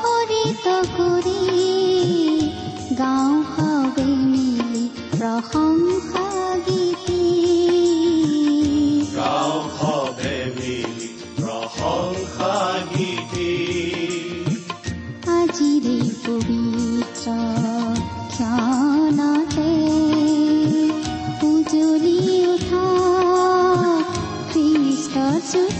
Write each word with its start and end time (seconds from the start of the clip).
মুখৰিত 0.00 0.66
কৰি 0.92 1.40
গাঁও 2.98 3.32
সবে 3.48 4.06
মিলি 4.22 4.84
প্ৰশংসা 5.12 6.24
গীতি 6.66 7.24
আজিৰে 15.34 15.98
পবিত্ৰ 16.24 17.26
উজলি 21.48 22.18
উঠা 22.46 22.86
জ্যোতি 25.50 25.79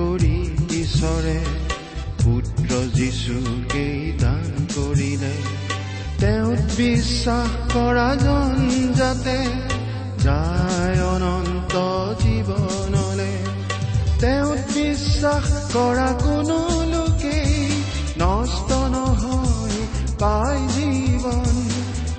কৰি 0.00 0.56
ঈশ্বৰে 0.80 1.38
পুত্ৰ 2.24 2.70
যিশুকেই 2.94 4.12
দান 4.20 4.66
কৰিলে। 4.74 5.32
তেওঁত 6.18 6.62
বিশ্বাস 6.76 7.50
কৰা 7.72 8.16
জন 8.16 8.56
যাতে 8.94 9.38
যায় 10.18 11.02
অনন্ত 11.02 11.74
জীৱনলে। 12.22 13.32
তেওঁত 14.20 14.58
বিশ্বাস 14.74 15.46
কৰা 15.72 16.12
কোনো 16.22 16.58
লোকেই 16.84 17.82
নষ্ট 18.18 18.72
নহয় 18.72 19.86
পাই 20.18 20.60
জীৱন। 20.74 21.68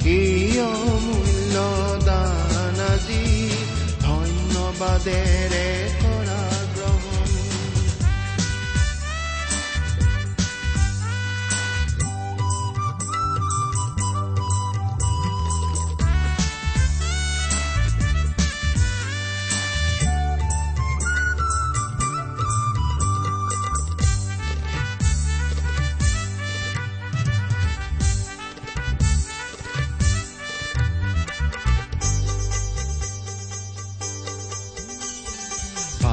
এই 0.06 0.60
অমূল্য 0.60 1.56
দান 2.06 2.80
আজি 2.94 3.50
ধন্যবাদেৰে 4.02 5.91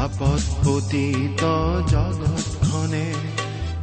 পাপত 0.09 0.43
পতিত 0.65 1.43
জগতখনে 1.91 3.07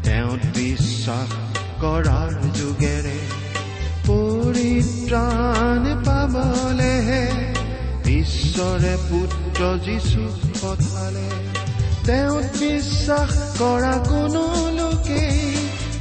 তেওঁত 0.04 0.42
বিশ্বাস 0.58 1.30
কৰাৰ 1.82 2.32
যোগেৰে 2.56 3.20
পৰিত্ৰাণ 4.08 5.84
পাবলেহে 6.06 7.26
ঈশ্বৰে 8.20 8.94
পুত্ৰ 9.10 9.62
যিছু 9.86 10.24
পঠালে। 10.62 11.28
তেওঁত 12.06 12.48
বিশ্বাস 12.60 13.32
কৰা 13.60 13.96
কোনো 14.10 14.44
লোকেই 14.72 15.40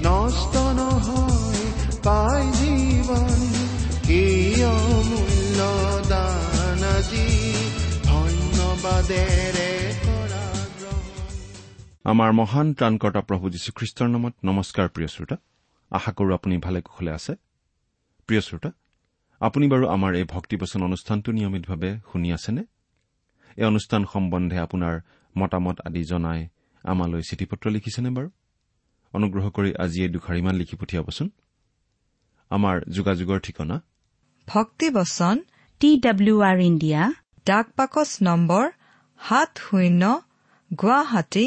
নষ্ট 0.02 0.54
নহয় 0.80 1.62
পাই 2.02 2.44
জীৱন। 2.58 3.40
এই 4.08 4.64
অমূল্য 4.64 5.58
দান 6.08 6.82
আজি 6.96 7.28
ধন্যবাদেৰে 8.04 9.70
আমাৰ 12.04 12.30
মহান 12.38 12.68
ত্ৰাণকৰ্তা 12.78 13.20
প্ৰভু 13.28 13.50
যীশুখ্ৰীষ্টৰ 13.54 14.08
নামত 14.14 14.34
নমস্কাৰ 14.48 14.88
প্ৰিয় 14.94 15.08
শ্ৰোতা। 15.14 15.36
আশা 15.90 16.12
কৰো 16.16 16.30
আপুনি 16.38 16.56
ভালে 16.66 16.80
কুশলে 16.86 17.10
আছে। 17.18 17.32
প্ৰিয় 18.28 18.40
শ্ৰোতা 18.46 18.70
আপুনি 19.40 19.66
বাৰু 19.72 19.84
আমাৰ 19.94 20.12
এই 20.20 20.26
ভক্তিবচন 20.34 20.80
অনুষ্ঠানটো 20.88 21.30
নিয়মিতভাৱে 21.38 21.90
শুনি 22.10 22.28
আছেনে? 22.36 22.62
এই 23.56 23.64
অনুষ্ঠান 23.72 24.02
সম্বন্ধে 24.12 24.58
আপোনাৰ 24.66 24.94
মতামত 25.34 25.76
আদি 25.86 26.02
জনাই 26.04 26.40
আমালৈ 26.84 27.22
চিঠি 27.28 27.44
পত্ৰ 27.50 27.66
লিখিছেনে 27.76 28.10
বাৰু? 28.16 28.28
অনুগ্ৰহ 29.14 29.46
কৰি 29.56 29.70
আজি 29.84 29.98
এই 30.04 30.10
দুখাৰিমান 30.14 30.54
লিখি 30.60 30.76
পঠিয়াবচোন। 30.80 31.26
আমাৰ 32.50 32.76
যোগাযোগৰ 32.96 33.38
ঠিকনা? 33.46 33.76
ভক্তিবচন 34.46 35.36
টি 35.80 35.90
ডাব্লিউ 36.04 36.36
আৰ 36.50 36.58
ইণ্ডিয়া 36.70 37.02
ডাক 37.46 37.66
পাকচ 37.76 38.10
নম্বৰ 38.28 38.64
সাত 39.20 39.50
শূন্য 39.64 40.02
গুৱাহাটী 40.70 41.46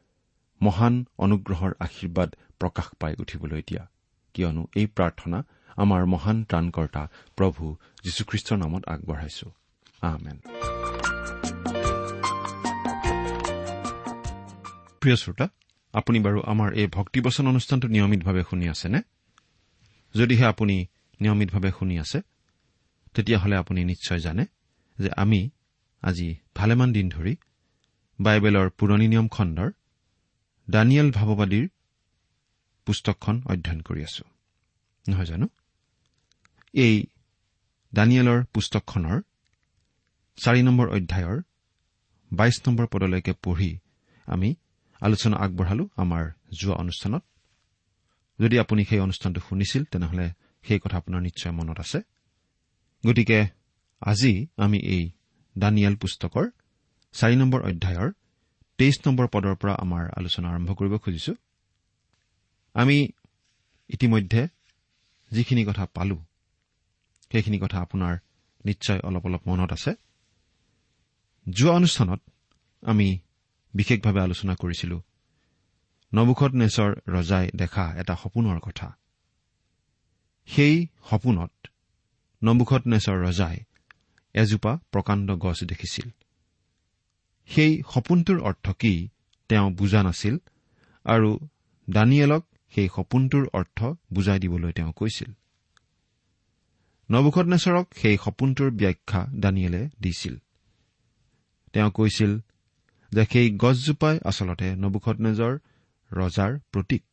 মহান 0.61 1.05
অনুগ্ৰহৰ 1.17 1.71
আশীৰ্বাদ 1.79 2.35
প্ৰকাশ 2.59 2.85
পাই 2.99 3.15
উঠিবলৈ 3.19 3.61
দিয়া। 3.67 3.87
কিয়নো 4.33 4.67
এই 4.75 4.87
প্ৰাৰ্থনা 4.87 5.43
আমাৰ 5.77 6.05
মহান 6.05 6.43
ত্ৰাণকৰ্তা 6.43 7.07
প্ৰভু 7.35 7.75
যীশুখ্ৰীষ্টৰ 8.03 8.57
নামত 8.57 8.83
আগবঢ়াইছো। 8.87 9.51
প্ৰিয় 15.01 15.15
শ্ৰোতা 15.15 15.47
আপুনি 15.93 16.19
বাৰু 16.19 16.41
আমাৰ 16.45 16.73
এই 16.73 16.87
ভক্তিবচন 16.87 17.47
অনুষ্ঠানটো 17.47 17.87
নিয়মিতভাৱে 17.87 18.43
শুনি 18.49 18.69
আছেনে? 18.69 19.01
যদিহে 20.15 20.45
আপুনি 20.45 20.87
নিয়মিতভাৱে 21.21 21.71
শুনি 21.79 21.99
আছে 21.99 22.21
তেতিয়াহ'লে 23.13 23.55
আপুনি 23.55 23.83
নিশ্চয় 23.83 24.19
জানে 24.19 24.45
যে 24.99 25.09
আমি 25.17 25.49
আজি 26.01 26.35
ভালেমান 26.55 26.91
দিন 26.91 27.09
ধৰি 27.09 27.35
বাইবেলৰ 28.21 28.69
পুৰণি 28.69 29.07
নিয়ম 29.07 29.27
খণ্ডৰ 29.27 29.71
দানিয়েল 30.71 31.11
ভাৱবাদীৰ 31.11 31.65
পুস্তকখন 32.85 33.41
অধ্যয়ন 33.45 33.81
কৰি 33.81 34.03
আছো। 34.03 34.23
নহয় 35.09 35.25
জানো? 35.25 35.47
এই 36.73 37.05
দানিয়েলৰ 37.93 38.39
পুস্তকখনৰ 38.53 39.21
চাৰি 40.37 40.61
নম্বৰ 40.63 40.87
অধ্যায়ৰ 40.89 41.37
বাইশ 42.33 42.61
নম্বৰ 42.67 42.85
পদলৈকে 42.87 43.33
পঢ়ি 43.43 43.71
আমি 44.25 44.55
আলোচনা 45.01 45.37
আগবঢ়ালো 45.37 45.89
আমাৰ 45.95 46.23
যোৱা 46.61 46.75
অনুষ্ঠানত। 46.75 47.23
যদি 48.39 48.59
আপুনি 48.59 48.85
সেই 48.85 48.99
অনুষ্ঠানটো 48.99 49.41
শুনিছিল 49.49 49.83
তেনেহলে 49.83 50.25
সেই 50.63 50.79
কথা 50.79 50.97
আপোনাৰ 50.97 51.21
নিশ্চয় 51.21 51.51
মনত 51.51 51.79
আছে। 51.79 51.99
গতিকে 53.07 53.39
আজি 54.01 54.47
আমি 54.57 54.79
এই 54.79 55.11
দানিয়েল 55.57 55.95
পুস্তকৰ 55.95 56.49
চাৰি 57.13 57.35
নম্বৰ 57.35 57.61
অধ্যায়ৰ 57.61 58.11
তেইছ 58.81 59.07
নম্বৰ 59.07 59.27
পদৰ 59.27 59.55
পৰা 59.55 59.73
আমাৰ 59.75 60.03
আলোচনা 60.17 60.49
আৰম্ভ 60.49 60.73
কৰিব 60.73 60.97
খুজিছো। 60.97 61.33
আমি 62.73 63.09
ইতিমধ্যে 63.89 64.47
যিখিনি 65.31 65.65
কথা 65.65 65.85
পালো 65.85 66.17
সেইখিনি 67.31 67.59
কথা 67.59 67.77
আপোনাৰ 67.81 68.17
নিশ্চয় 68.65 68.99
অলপ 68.99 69.25
অলপ 69.25 69.41
মনত 69.47 69.71
আছে। 69.73 69.91
যোৱা 71.49 71.71
অনুষ্ঠানত 71.73 72.21
আমি 72.81 73.19
বিশেষভাৱে 73.73 74.19
আলোচনা 74.19 74.55
কৰিছিলো 74.55 75.01
নবুখত 76.13 76.51
নেচৰ 76.53 76.91
ৰজাই 77.07 77.49
দেখা 77.55 77.85
এটা 77.97 78.15
সপোনৰ 78.15 78.59
কথা। 78.59 78.97
সেই 80.45 80.87
সপোনত 81.09 81.53
নবুখত 82.43 82.81
নেচৰ 82.87 83.17
ৰজাই 83.25 83.57
এজোপা 84.33 84.79
প্ৰকাণ্ড 84.91 85.31
গছ 85.35 85.63
দেখিছিল। 85.63 86.09
সেই 87.49 87.83
সপোনটোৰ 87.93 88.39
অৰ্থ 88.41 88.71
কি 88.71 89.09
তেওঁ 89.49 89.71
বুজা 89.71 90.03
নাছিল 90.03 90.35
আৰু 91.05 91.39
দানিয়েলক 91.89 92.43
সেই 92.73 92.87
সপোনটোৰ 92.95 93.47
অৰ্থ 93.53 93.79
বুজাই 94.13 94.39
দিবলৈ 94.39 94.71
তেওঁ 94.71 94.91
কৈছিল। 94.91 95.31
নবুখনেশ্বৰক 97.11 97.85
সেই 97.95 98.17
সপোনটোৰ 98.17 98.71
ব্যাখ্যা 98.71 99.27
দানিয়েলে 99.39 99.89
দিছিল। 100.01 100.35
তেওঁ 101.73 101.91
কৈছিল 101.91 102.39
যে 103.11 103.25
সেই 103.25 103.47
গছজোপাই 103.57 104.19
আচলতে 104.25 104.75
নবুখনেজৰ 104.75 105.53
ৰজাৰ 106.11 106.51
প্ৰতীক। 106.71 107.03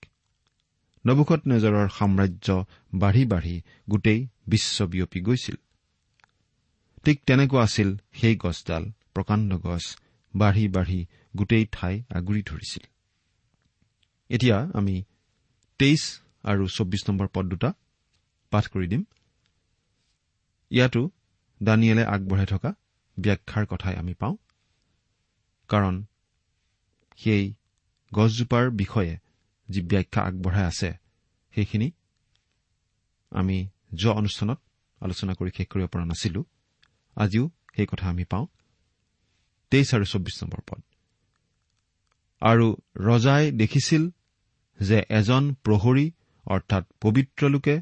নবুখত 1.06 1.40
নেজৰৰ 1.46 1.88
সাম্ৰাজ্য 1.88 2.48
বাঢ়ি 2.94 3.24
বাঢ়ি 3.24 3.62
গোটেই 3.90 4.28
বিশ্ব 4.46 4.86
বিয়পি 4.86 5.20
গৈছিল। 5.20 5.56
ঠিক 7.04 7.16
তেনেকুৱা 7.26 7.62
আছিল 7.62 7.88
সেই 8.12 8.36
গছডাল 8.36 8.84
প্ৰকাণ্ড 9.14 9.50
গছ 9.58 9.84
বাঢ়ি 10.38 10.64
বাঢ়ি 10.68 11.00
গোটেই 11.36 11.64
ঠাই 11.72 11.94
আগুৰি 12.14 12.42
ধৰিছিল। 12.46 12.84
এতিয়া 14.30 14.56
আমি 14.74 14.96
তেইছ 15.80 16.02
আৰু 16.44 16.64
চৌব্বিছ 16.68 17.02
নম্বৰ 17.10 17.28
পদ 17.34 17.44
দুটা 17.46 17.70
পাঠ 18.52 18.64
কৰি 18.72 18.86
দিম। 18.86 19.02
ইয়াতো 20.70 21.02
দানিয়েলে 21.62 22.04
আগবঢ়াই 22.04 22.46
থকা 22.46 22.70
ব্যাখ্যাৰ 23.16 23.64
কথাই 23.66 23.96
আমি 23.96 24.14
পাওঁ। 24.14 24.36
কাৰণ 25.70 25.94
সেই 27.16 27.44
গছজোপাৰ 28.12 28.64
বিষয়ে 28.70 29.14
যি 29.68 29.80
ব্যাখ্যা 29.82 30.20
আগবঢ়াই 30.22 30.64
আছে 30.64 30.90
সেইখিনি 31.54 31.88
আমি 33.32 33.56
যোৱা 33.94 34.14
অনুষ্ঠানত 34.14 34.58
আলোচনা 35.00 35.32
কৰি 35.32 35.50
শেষ 35.56 35.66
কৰিব 35.66 35.86
পৰা 35.86 36.04
নাছিলো। 36.04 36.40
আজিও 37.16 37.44
সেই 37.76 37.86
কথা 37.86 38.06
আমি 38.08 38.24
পাওঁ। 38.24 38.46
তেইছ 39.72 39.88
আৰু 39.94 40.04
চৌব্বিছ 40.04 40.36
নম্বৰ 40.42 40.62
পদ। 40.68 40.80
আৰু 42.42 42.66
ৰজাই 43.00 43.44
দেখিছিল 43.52 44.02
যে 44.80 44.98
এজন 45.10 45.44
প্ৰহৰী 45.64 46.06
অৰ্থাৎ 46.46 46.84
পবিত্ৰ 47.00 47.42
লোকে 47.48 47.74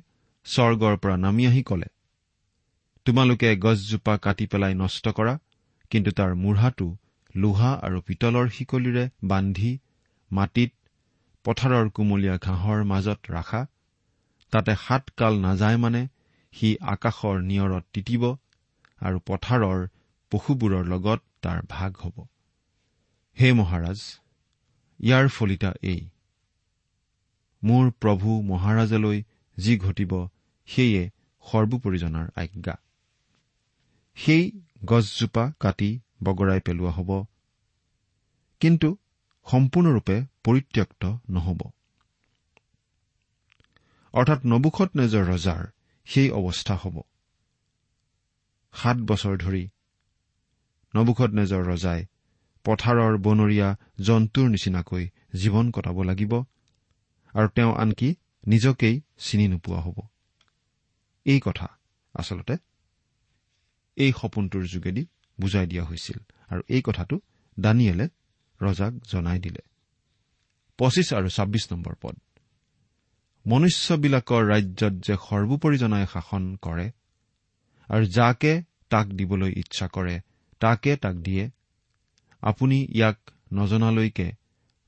স্বৰ্গৰ 0.47 0.95
পৰা 0.97 1.17
নামি 1.17 1.47
আহি 1.47 1.63
কলে 1.63 1.89
তোমালোকে 3.07 3.49
গছজোপা 3.57 4.15
কাটি 4.19 4.47
পেলাই 4.47 4.75
নষ্ট 4.75 5.05
কৰা 5.09 5.35
কিন্তু 5.91 6.11
তাৰ 6.11 6.33
মূঢ়াটো 6.35 6.89
লোহা 7.35 7.73
আৰু 7.83 7.99
পিতলৰ 8.01 8.47
শিকলিৰে 8.49 9.05
বান্ধি 9.25 9.73
মাটিত 10.31 10.73
পথাৰৰ 11.45 11.91
কুমলীয়া 11.91 12.37
ঘাঁহৰ 12.39 12.85
মাজত 12.85 13.21
ৰাখা 13.31 13.63
তাতে 14.53 14.73
সাতকাল 14.77 15.35
নাযায় 15.41 15.77
মানে 15.77 16.03
সি 16.53 16.69
আকাশৰ 16.95 17.37
নিয়ৰত 17.43 17.85
তিতিব 17.93 18.23
আৰু 19.01 19.19
পথাৰৰ 19.27 19.79
পশুবোৰৰ 20.33 20.85
লগত 20.87 21.21
তাৰ 21.47 21.63
ভাগ 21.69 21.97
হ'ব। 21.97 22.25
হে 23.41 23.53
মহাৰাজ 23.53 24.01
ইয়াৰ 25.01 25.29
ফলিতা 25.29 25.73
এই। 25.83 26.09
মোৰ 27.63 27.91
প্ৰভু 27.91 28.43
মহাৰাজলৈ 28.43 29.23
যি 29.59 29.79
ঘটিব 29.79 30.13
সেয়ে 30.67 31.11
সৰ্বোপৰি 31.45 31.99
জনাৰ 31.99 32.27
আজ্ঞা। 32.37 32.75
সেই 34.17 34.45
গছজোপা 34.85 35.53
কাটি 35.61 36.01
বগৰাই 36.23 36.61
পেলোৱা 36.61 36.91
হ'ব। 36.91 37.25
কিন্তু 38.61 38.97
সম্পূৰ্ণৰূপে 39.47 40.27
পৰিত্যক্ত 40.45 41.15
নহ'ব। 41.31 41.61
অৰ্থাৎ 44.15 44.41
নবুখত 44.45 44.91
নেজৰ 44.97 45.25
ৰজাৰ 45.25 45.67
সেই 46.05 46.31
অৱস্থা 46.31 46.75
হ'ব। 46.75 47.03
সাত 48.75 48.97
বছৰ 48.97 49.37
ধৰি 49.37 49.69
নবুখত 50.97 51.31
নেজৰ 51.39 51.63
ৰজাই 51.73 52.01
পথাৰৰ 52.65 53.15
বনৰীয়া 53.25 53.69
জন্তুৰ 54.01 54.47
নিচিনাকৈ 54.55 55.05
জীৱন 55.41 55.67
কটাব 55.71 55.99
লাগিব 56.03 56.33
আৰু 57.35 57.49
তেওঁ 57.57 57.73
আনকি 57.83 58.09
নিজকেই 58.47 58.97
চিনি 59.19 59.47
নোপোৱা 59.49 59.81
হ'ব। 59.81 59.99
এই 61.27 61.41
কথা 61.45 61.69
আচলতে 62.15 62.55
এই 63.97 64.11
সপোনটোৰ 64.21 64.65
যোগেদি 64.65 65.03
বুজাই 65.39 65.67
দিয়া 65.67 65.85
হৈছিল 65.85 66.19
আৰু 66.51 66.63
এই 66.69 66.83
কথাটো 66.83 67.17
দানিয়েলে 67.57 68.07
ৰজাক 68.61 68.93
জনাই 69.11 69.39
দিলে। 69.39 69.63
পঁচিছ 70.79 71.09
আৰু 71.15 71.29
ছাব্বিছ 71.29 71.65
নম্বৰ 71.73 71.95
পদ। 72.03 72.17
মনুষ্যবিলাকৰ 73.47 74.43
ৰাজ্যত 74.47 74.95
যে 75.07 75.15
সৰ্বোপৰি 75.27 75.77
জনাই 75.79 76.05
শাসন 76.13 76.43
কৰে 76.63 76.87
আৰু 77.89 78.05
যাকে 78.17 78.53
তাক 78.91 79.07
দিবলৈ 79.19 79.53
ইচ্ছা 79.57 79.87
কৰে 79.89 80.17
তাকে 80.59 80.97
তাক 80.97 81.17
দিয়ে 81.17 81.51
আপুনি 82.43 82.77
ইয়াক 82.95 83.19
নজনালৈকে 83.53 84.29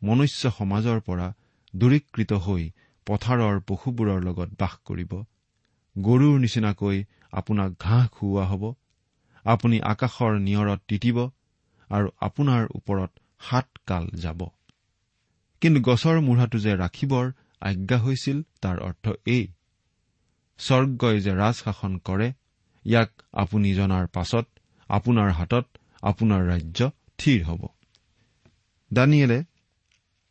মনুষ্য 0.03 0.51
সমাজৰ 0.51 1.01
পৰা 1.01 1.27
দূৰীকৃত 1.75 2.33
হৈ 2.33 2.71
পথাৰৰ 3.07 3.61
পশুবোৰৰ 3.61 4.21
লগত 4.23 4.49
বাস 4.59 4.75
কৰিব। 4.85 5.13
গৰুৰ 5.99 6.41
নিচিনাকৈ 6.41 7.05
আপোনাক 7.33 7.71
ঘাঁহ 7.81 8.09
খুওৱা 8.09 8.45
হ'ব। 8.47 8.75
আপুনি 9.45 9.81
আকাশৰ 9.81 10.33
নিয়ৰত 10.39 10.81
তিতিব 10.89 11.19
আৰু 11.91 12.09
আপোনাৰ 12.21 12.67
ওপৰত 12.75 13.11
সাত 13.41 13.69
কাল 13.87 14.05
যাব। 14.15 14.41
কিন্তু 15.61 15.81
গছৰ 15.81 16.21
মূঢ়াটো 16.21 16.59
যে 16.59 16.73
ৰাখিবৰ 16.77 17.33
আজ্ঞা 17.61 17.99
হৈছিল 17.99 18.43
তাৰ 18.63 18.79
অৰ্থ 18.79 19.05
এই। 19.27 19.45
স্বৰ্গই 20.59 21.21
যে 21.21 21.33
ৰাজশাসন 21.35 21.99
কৰে 21.99 22.29
ইয়াক 22.85 23.11
আপুনি 23.33 23.75
জনাৰ 23.75 24.07
পাছত 24.07 24.47
আপোনাৰ 24.89 25.31
হাতত 25.31 25.67
আপোনাৰ 26.03 26.41
ৰাজ্য 26.49 26.81
থিৰ 27.19 27.41
হ'ব। 27.45 27.63
দানিয়েলে 28.91 29.39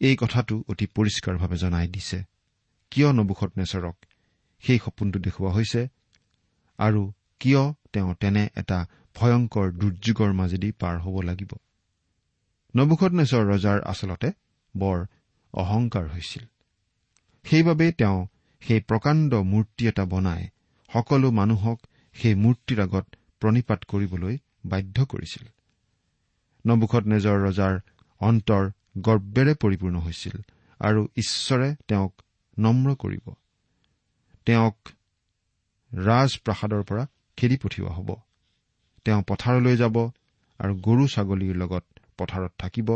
এই 0.02 0.16
কথাটো 0.16 0.56
অতি 0.70 0.86
পৰিষ্কাৰভাৱে 0.96 1.58
জনাই 1.58 1.88
দিছে। 1.88 2.20
কিয় 2.92 3.10
নবুখত 3.14 3.52
নেচৰক 3.58 3.96
সেই 4.64 4.80
সপোনটো 4.86 5.18
দেখুওৱা 5.20 5.52
হৈছে 5.54 5.82
আৰু 6.80 7.02
কিয় 7.40 7.64
তেওঁ 7.94 8.12
তেনে 8.16 8.44
এটা 8.56 8.80
ভয়ংকৰ 9.16 9.68
দুৰ্যোগৰ 9.72 10.32
মাজেদি 10.34 10.70
পাৰ 10.72 10.96
হ'ব 11.00 11.16
লাগিব? 11.22 11.52
নবুখত 12.76 13.12
নেচৰ 13.12 13.44
ৰজাৰ 13.52 13.80
আচলতে 13.82 14.30
বৰ 14.76 14.98
অহংকাৰ 15.54 16.06
হৈছিল। 16.08 16.44
সেইবাবে 17.46 17.92
তেওঁ 17.92 18.20
সেই 18.62 18.80
প্ৰকাণ্ড 18.80 19.32
মূৰ্তি 19.34 19.84
এটা 19.88 20.04
বনাই 20.06 20.44
সকলো 20.90 21.28
মানুহক 21.32 21.78
সেই 22.16 22.36
মূৰ্তিৰ 22.36 22.80
আগত 22.82 23.06
প্ৰণিপাত 23.42 23.80
কৰিবলৈ 23.86 24.36
বাধ্য 24.70 25.06
কৰিছিল। 25.06 25.48
নবুখত 26.66 27.04
নেজৰ 27.06 27.38
ৰজাৰ 27.48 27.80
অন্তৰ 28.22 28.72
গৰ্বেৰে 28.98 29.54
পৰিপূৰ্ণ 29.54 30.00
হৈছিল 30.00 30.36
আৰু 30.80 31.08
ঈশ্বৰে 31.16 31.76
তেওঁক 31.88 32.14
নম্ৰ 32.60 32.96
কৰিব। 32.96 33.34
তেওঁক 34.46 34.78
ৰাজপ্ৰাসাদৰ 35.94 36.84
পৰা 36.84 37.08
খেদি 37.38 37.58
পঠিওৱা 37.58 37.92
হ'ব। 37.92 38.16
তেওঁ 39.06 39.24
পথাৰলৈ 39.28 39.78
যাব 39.78 39.96
আৰু 40.60 40.76
গৰু 40.76 41.08
ছাগলীৰ 41.08 41.56
লগত 41.56 41.86
পথাৰত 42.18 42.52
থাকিব 42.58 42.90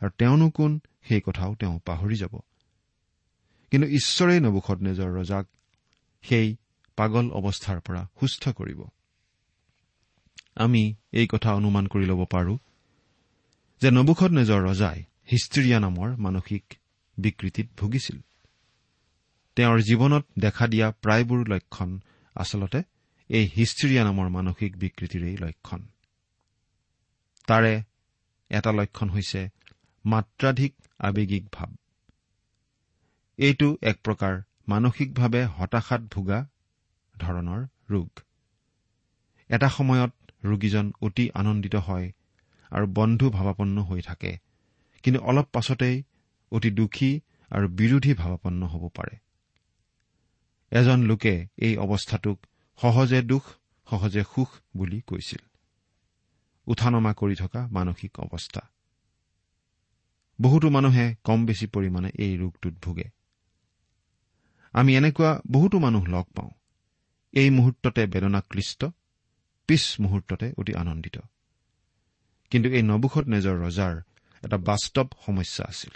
আৰু 0.00 0.10
তেওঁনো 0.18 0.50
কোন 0.50 0.80
সেই 1.08 1.20
কথাও 1.20 1.54
তেওঁ 1.54 1.80
পাহৰি 1.84 2.16
যাব। 2.16 2.34
কিন্তু 3.70 3.88
ঈশ্বৰেই 3.88 4.40
নবুখত 4.40 4.78
নিজৰ 4.80 5.08
ৰজাক 5.20 5.46
সেই 6.22 6.56
পাগল 6.96 7.30
অৱস্থাৰ 7.30 7.80
পৰা 7.80 8.08
সুস্থ 8.20 8.48
কৰিব। 8.48 8.80
আমি 10.56 10.94
এই 11.12 11.26
কথা 11.26 11.50
অনুমান 11.54 11.86
কৰি 11.86 12.06
ল'ব 12.06 12.24
পাৰো 12.24 12.54
যে 13.82 13.90
নবুখত 13.90 14.30
নিজৰ 14.30 14.60
ৰজাই 14.68 14.98
হিষ্ট্ৰিয়া 15.32 15.78
নামৰ 15.80 16.08
মানসিক 16.16 16.64
বিকৃতিত 17.18 17.66
ভুগিছিল। 17.76 18.18
তেওঁৰ 19.56 19.78
জীৱনত 19.80 20.24
দেখা 20.38 20.66
দিয়া 20.66 20.86
প্ৰায়বোৰ 21.02 21.40
লক্ষণ 21.48 21.90
আচলতে 22.36 22.80
এই 23.30 23.44
হিষ্ট্ৰিয়া 23.56 24.02
নামৰ 24.04 24.28
মানসিক 24.28 24.72
বিকৃতিৰেই 24.76 25.36
লক্ষণ। 25.36 25.80
তাৰে 27.46 27.72
এটা 28.50 28.70
লক্ষণ 28.72 29.08
হৈছে 29.08 29.40
মাত্ৰাধিক 30.04 30.72
আৱেগিক 30.98 31.44
ভাৱ 31.52 31.70
এইটো 33.38 33.68
এক 33.82 33.96
প্ৰকাৰ 34.04 34.34
মানসিকভাৱে 34.68 35.42
হতাশাত 35.56 36.02
ভোগা 36.12 36.38
ধৰণৰ 37.14 37.60
ৰোগ। 37.90 38.08
এটা 39.50 39.68
সময়ত 39.68 40.12
ৰোগীজন 40.46 40.86
অতি 41.00 41.24
আনন্দিত 41.34 41.74
হয় 41.86 42.08
আৰু 42.70 42.86
বন্ধু 42.94 43.26
ভাৱাপন্ন 43.30 43.76
হৈ 43.82 44.00
থাকে। 44.00 44.32
কিন্তু 45.02 45.20
অলপ 45.20 45.46
পাছতেই 45.52 45.96
অতি 46.52 46.70
দুখী 46.70 47.10
আৰু 47.50 47.66
বিৰোধী 47.68 48.12
ভাৱাপন্ন 48.14 48.60
হ'ব 48.66 48.84
পাৰে। 48.88 49.14
এজন 50.70 50.98
লোকে 51.02 51.34
এই 51.56 51.76
অৱস্থাটোক 51.76 52.38
সহজে 52.78 53.20
দুখ 53.22 53.44
সহজে 53.90 54.22
সুখ 54.34 54.50
বুলি 54.76 55.00
কৈছিল। 55.00 55.42
উঠানমা 56.66 57.12
কৰি 57.12 57.36
থকা 57.36 57.60
মানসিক 57.66 58.12
অৱস্থা। 58.20 58.62
বহুতো 60.40 60.66
মানুহে 60.70 61.06
কম 61.24 61.46
বেছি 61.46 61.66
পৰিমাণে 61.66 62.10
এই 62.18 62.32
ৰোগটোত 62.36 62.74
ভোগে। 62.82 63.08
আমি 64.72 64.96
এনেকুৱা 64.96 65.30
বহুতো 65.50 65.76
মানুহ 65.78 66.04
লগ 66.04 66.24
পাওঁ। 66.24 66.50
এই 67.32 67.50
মুহূৰ্ততে 67.50 68.02
বেদনাক্লিষ্ট 68.06 68.80
পিছ 69.66 70.00
মুহূৰ্ততে 70.00 70.52
অতি 70.56 70.74
আনন্দিত। 70.74 71.18
কিন্তু 72.50 72.68
এই 72.70 72.82
নবুখত 72.82 73.28
নেজৰ 73.28 73.56
ৰজাৰ 73.66 74.00
এটা 74.44 74.56
বাস্তৱ 74.56 75.06
সমস্যা 75.26 75.64
আছিল। 75.64 75.90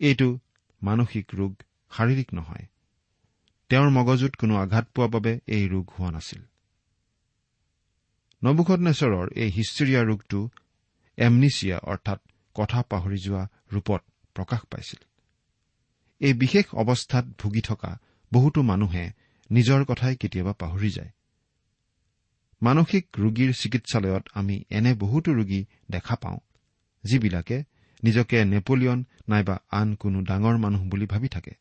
এইটো 0.00 0.38
মানসিক 0.82 1.34
ৰোগ 1.34 1.54
শাৰীৰিক 1.90 2.34
নহয়। 2.34 2.66
তেওঁৰ 3.68 3.90
মগজুত 3.90 4.36
কোনো 4.36 4.56
আঘাত 4.56 4.88
পোৱাৰ 4.94 5.08
বাবে 5.08 5.40
এই 5.46 5.68
ৰোগ 5.68 5.90
হোৱা 5.98 6.10
নাছিল। 6.10 6.42
নবুখনেশ্বৰৰ 8.44 9.28
এই 9.36 9.50
হিষ্ট্ৰিয়া 9.50 10.04
ৰোগটো 10.04 10.48
এমনিচিয়া 11.16 11.78
অৰ্থাৎ 11.78 12.20
কথা 12.54 12.82
পাহৰি 12.82 13.18
যোৱা 13.18 13.48
ৰূপত 13.72 14.02
প্ৰকাশ 14.34 14.60
পাইছিল। 14.60 15.04
এই 16.20 16.34
বিশেষ 16.34 16.74
অৱস্থাত 16.74 17.24
ভুগি 17.24 17.60
থকা 17.60 17.98
বহুতো 18.32 18.62
মানুহে 18.62 19.12
নিজৰ 19.50 19.84
কথাই 19.84 20.16
কেতিয়াবা 20.16 20.52
পাহৰি 20.52 20.90
যায়। 20.90 21.10
মানসিক 22.62 23.06
ৰোগীৰ 23.18 23.54
চিকিৎসালয়ত 23.54 24.24
আমি 24.34 24.64
এনে 24.70 24.94
বহুতো 24.94 25.32
ৰোগী 25.32 25.64
দেখা 25.90 26.16
পাওঁ 26.16 26.38
যিবিলাকে 27.04 27.64
নিজকে 28.04 28.44
নেপলিয়ন 28.44 29.04
নাইবা 29.28 29.58
আন 29.70 29.94
কোনো 29.94 30.22
ডাঙৰ 30.22 30.56
মানুহ 30.58 30.82
বুলি 30.84 31.06
ভাবি 31.06 31.28
থাকে। 31.28 31.54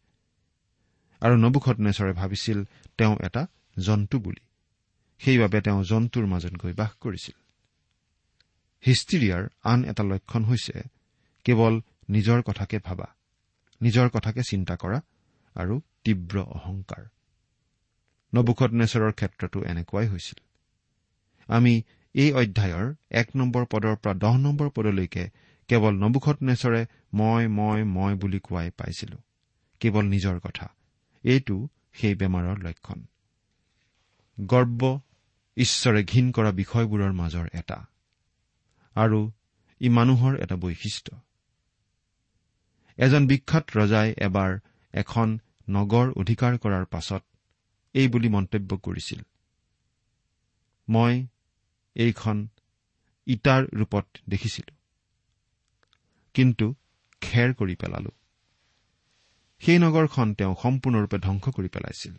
আৰু 1.21 1.35
নবুখনেশ্বৰে 1.35 2.13
ভাবিছিল 2.13 2.63
তেওঁ 2.97 3.17
এটা 3.23 3.47
জন্তু 3.79 4.19
বুলি। 4.19 4.41
সেইবাবে 5.19 5.61
তেওঁ 5.61 5.83
জন্তুৰ 5.83 6.25
মাজত 6.25 6.53
গৈ 6.53 6.73
বাস 6.73 6.91
কৰিছিল। 7.01 7.37
হিষ্ট্ৰিয়াৰ 8.85 9.43
আন 9.63 9.85
এটা 9.85 10.03
লক্ষণ 10.03 10.43
হৈছে 10.43 10.83
কেৱল 11.43 11.81
নিজৰ 12.09 12.41
কথাকে 12.41 12.79
ভাবা 12.79 13.07
নিজৰ 13.81 14.09
কথাকে 14.09 14.41
চিন্তা 14.43 14.75
কৰা 14.75 15.01
আৰু 15.55 15.81
তীব্ৰ 16.03 16.39
অহংকাৰ। 16.39 17.03
নবুখনেশ্বৰৰ 18.35 19.11
ক্ষেত্ৰতো 19.11 19.63
এনেকুৱাই 19.63 20.07
হৈছিল। 20.07 20.46
আমি 21.47 21.81
এই 22.13 22.33
অধ্যায়ৰ 22.33 22.95
এক 23.11 23.35
নম্বৰ 23.35 23.65
পদৰ 23.65 23.95
পৰা 23.95 24.13
দহ 24.13 24.37
নম্বৰ 24.37 24.69
পদলৈকে 24.69 25.29
কেৱল 25.67 25.93
নবুখনেশ্বৰে 25.93 26.85
মই 27.13 27.47
মই 27.47 27.83
মই 27.83 28.15
বুলি 28.15 28.39
কোৱাই 28.39 28.71
পাইছিলো। 28.71 29.17
কেৱল 29.79 30.05
নিজৰ 30.05 30.39
কথা। 30.39 30.69
এইটো 31.23 31.67
সেই 31.93 32.15
বেমাৰৰ 32.15 32.57
লক্ষণ। 32.57 33.05
গৰ্ব 34.41 34.99
ঈশ্বৰে 35.57 36.03
ঘীন 36.03 36.31
কৰা 36.31 36.51
বিষয়বোৰৰ 36.51 37.13
মাজৰ 37.13 37.47
এটা। 37.53 37.87
আৰু 38.95 39.31
ই 39.81 39.89
মানুহৰ 39.89 40.37
এটা 40.37 40.55
বৈশিষ্ট্য। 40.55 41.19
এজন 42.97 43.27
বিখ্যাত 43.27 43.77
ৰজাই 43.77 44.13
এবাৰ 44.17 44.59
এখন 44.93 45.39
নগৰ 45.69 46.11
অধিকাৰ 46.11 46.57
কৰাৰ 46.57 46.85
পাছত 46.85 47.23
এই 47.93 48.07
বুলি 48.07 48.29
মন্তব্য 48.29 48.77
কৰিছিল। 48.77 49.21
মই 50.89 51.27
এইখন 51.97 52.47
ইটাৰ 53.27 53.63
ৰূপত 53.73 54.05
দেখিছিলো। 54.29 54.73
কিন্তু 56.33 56.75
খেৰ 57.21 57.53
কৰি 57.53 57.75
পেলালো। 57.75 58.11
সেই 59.61 59.77
নগৰখন 59.77 60.33
তেওঁ 60.33 60.55
সম্পূৰ্ণৰূপে 60.63 61.17
ধ্বংস 61.17 61.45
কৰি 61.49 61.67
পেলাইছিল। 61.67 62.13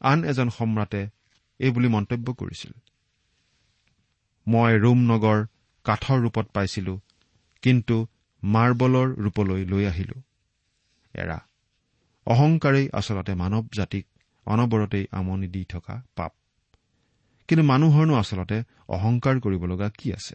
আন 0.00 0.24
এজন 0.24 0.48
সম্ৰাটে 0.50 1.02
এই 1.58 1.70
বুলি 1.70 1.88
মন্তব্য 1.88 2.34
কৰিছিল। 2.34 2.72
মই 4.46 4.78
ৰোম 4.78 4.98
নগৰ 4.98 5.38
কাঠৰ 5.84 6.18
ৰূপত 6.20 6.46
পাইছিলো 6.54 7.00
কিন্তু 7.62 8.06
মাৰ্বলৰ 8.42 9.08
ৰূপলৈ 9.24 9.64
লৈ 9.64 9.84
আহিলো। 9.86 10.16
এৰা 11.14 11.38
অহংকাৰেই 12.26 12.88
আচলতে 12.92 13.34
মানৱ 13.34 13.64
জাতিক 13.74 14.06
অনবৰতেই 14.46 15.06
আমনি 15.10 15.48
দি 15.48 15.64
থকা 15.64 16.02
পাপ। 16.16 16.32
কিন্তু 17.48 17.64
মানুহৰনো 17.64 18.14
আচলতে 18.14 18.64
অহংকাৰ 18.88 19.40
কৰিব 19.40 19.62
লগা 19.64 19.88
কি 19.98 20.12
আছে? 20.12 20.34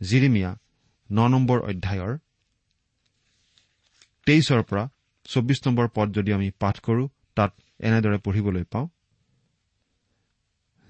জিৰিমিয়া 0.00 0.50
ন 1.10 1.18
নম্বৰ 1.28 1.58
অধ্যায়ৰ 1.60 2.12
তেইছৰ 4.26 4.62
পৰা 4.62 4.88
চৌবিছ 5.24 5.58
নম্বৰ 5.66 5.88
পদ 5.94 6.08
যদি 6.12 6.32
আমি 6.32 6.50
পাঠ 6.58 6.76
কৰো 6.80 7.08
তাত 7.34 7.52
এনেদৰে 7.80 8.18
পঢ়িবলৈ 8.18 8.64
পাওঁ। 8.64 8.86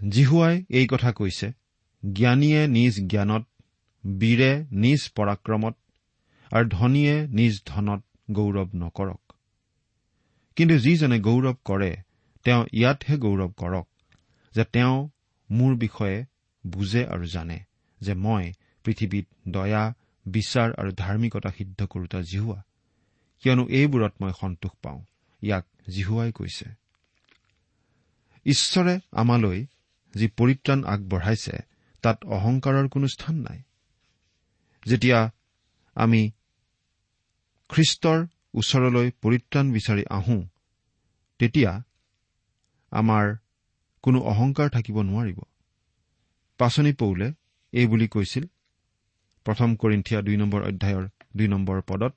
জিহুৱাই 0.01 0.65
এই 0.71 0.87
কথা 0.87 1.13
কৈছে 1.13 1.53
জ্ঞানীয়ে 2.03 2.61
নিজ 2.69 2.95
জ্ঞানত 3.09 3.45
বীৰে 4.05 4.53
নিজ 4.71 5.01
পৰাক্ৰমত 5.17 5.75
আৰু 6.53 6.69
ধনীয়ে 6.69 7.27
নিজ 7.29 7.55
ধনত 7.67 8.03
গৌৰৱ 8.31 8.69
নকৰক। 8.75 9.23
কিন্তু 10.57 10.79
যিজনে 10.79 11.19
গৌৰৱ 11.21 11.57
কৰে 11.65 11.93
তেওঁ 12.45 12.63
ইয়াতহে 12.73 13.17
গৌৰৱ 13.17 13.53
কৰক। 13.57 13.92
যে 14.55 14.65
তেওঁ 14.65 15.09
মোৰ 15.51 15.77
বিষয়ে 15.77 16.25
বুজে 16.67 17.07
আৰু 17.07 17.27
জানে 17.27 17.59
যে 18.01 18.15
মই 18.15 18.53
পৃথিৱীত 18.85 19.27
দয়া 19.49 19.95
বিচাৰ 20.27 20.69
আৰু 20.73 20.91
ধাৰ্মিকতা 20.93 21.51
সিদ্ধ 21.51 21.87
কৰোতা 21.87 22.23
জিহুৱা। 22.23 22.63
কিয়নো 23.43 23.65
এইবোৰত 23.69 24.13
মই 24.21 24.33
সন্তোষ 24.41 24.71
পাওঁ 24.83 25.01
ইয়াক 25.43 25.65
জিহুৱাই 25.91 26.33
কৈছে। 26.33 26.69
ঈশ্বৰে 28.47 29.01
আমালৈ 29.13 29.67
যি 30.15 30.27
পৰিত্ৰাণ 30.29 30.85
আগবঢ়াইছে 30.85 31.57
তাত 32.03 32.25
অহংকাৰৰ 32.25 32.89
কোনো 32.89 33.09
স্থান 33.09 33.37
নাই। 33.37 33.63
যেতিয়া 34.87 35.31
আমি 35.95 36.31
খ্ৰীষ্টৰ 37.69 38.27
ওচৰলৈ 38.55 39.11
পৰিত্ৰাণ 39.23 39.73
বিচাৰি 39.73 40.05
আহোঁ 40.11 40.43
তেতিয়া 41.39 41.83
আমাৰ 42.91 43.37
কোনো 44.03 44.19
অহংকাৰ 44.21 44.69
থাকিব 44.71 44.97
নোৱাৰিব। 45.03 45.39
পাচনি 46.59 46.93
পৌলে 46.93 47.29
এই 47.73 47.87
বুলি 47.87 48.09
কৈছিল 48.09 48.45
প্ৰথম 49.47 49.77
কৰিন্ঠিয়া 49.77 50.21
দুই 50.23 50.37
নম্বৰ 50.37 50.61
অধ্যায়ৰ 50.63 51.05
দুই 51.37 51.49
নম্বৰ 51.49 51.81
পদত 51.81 52.13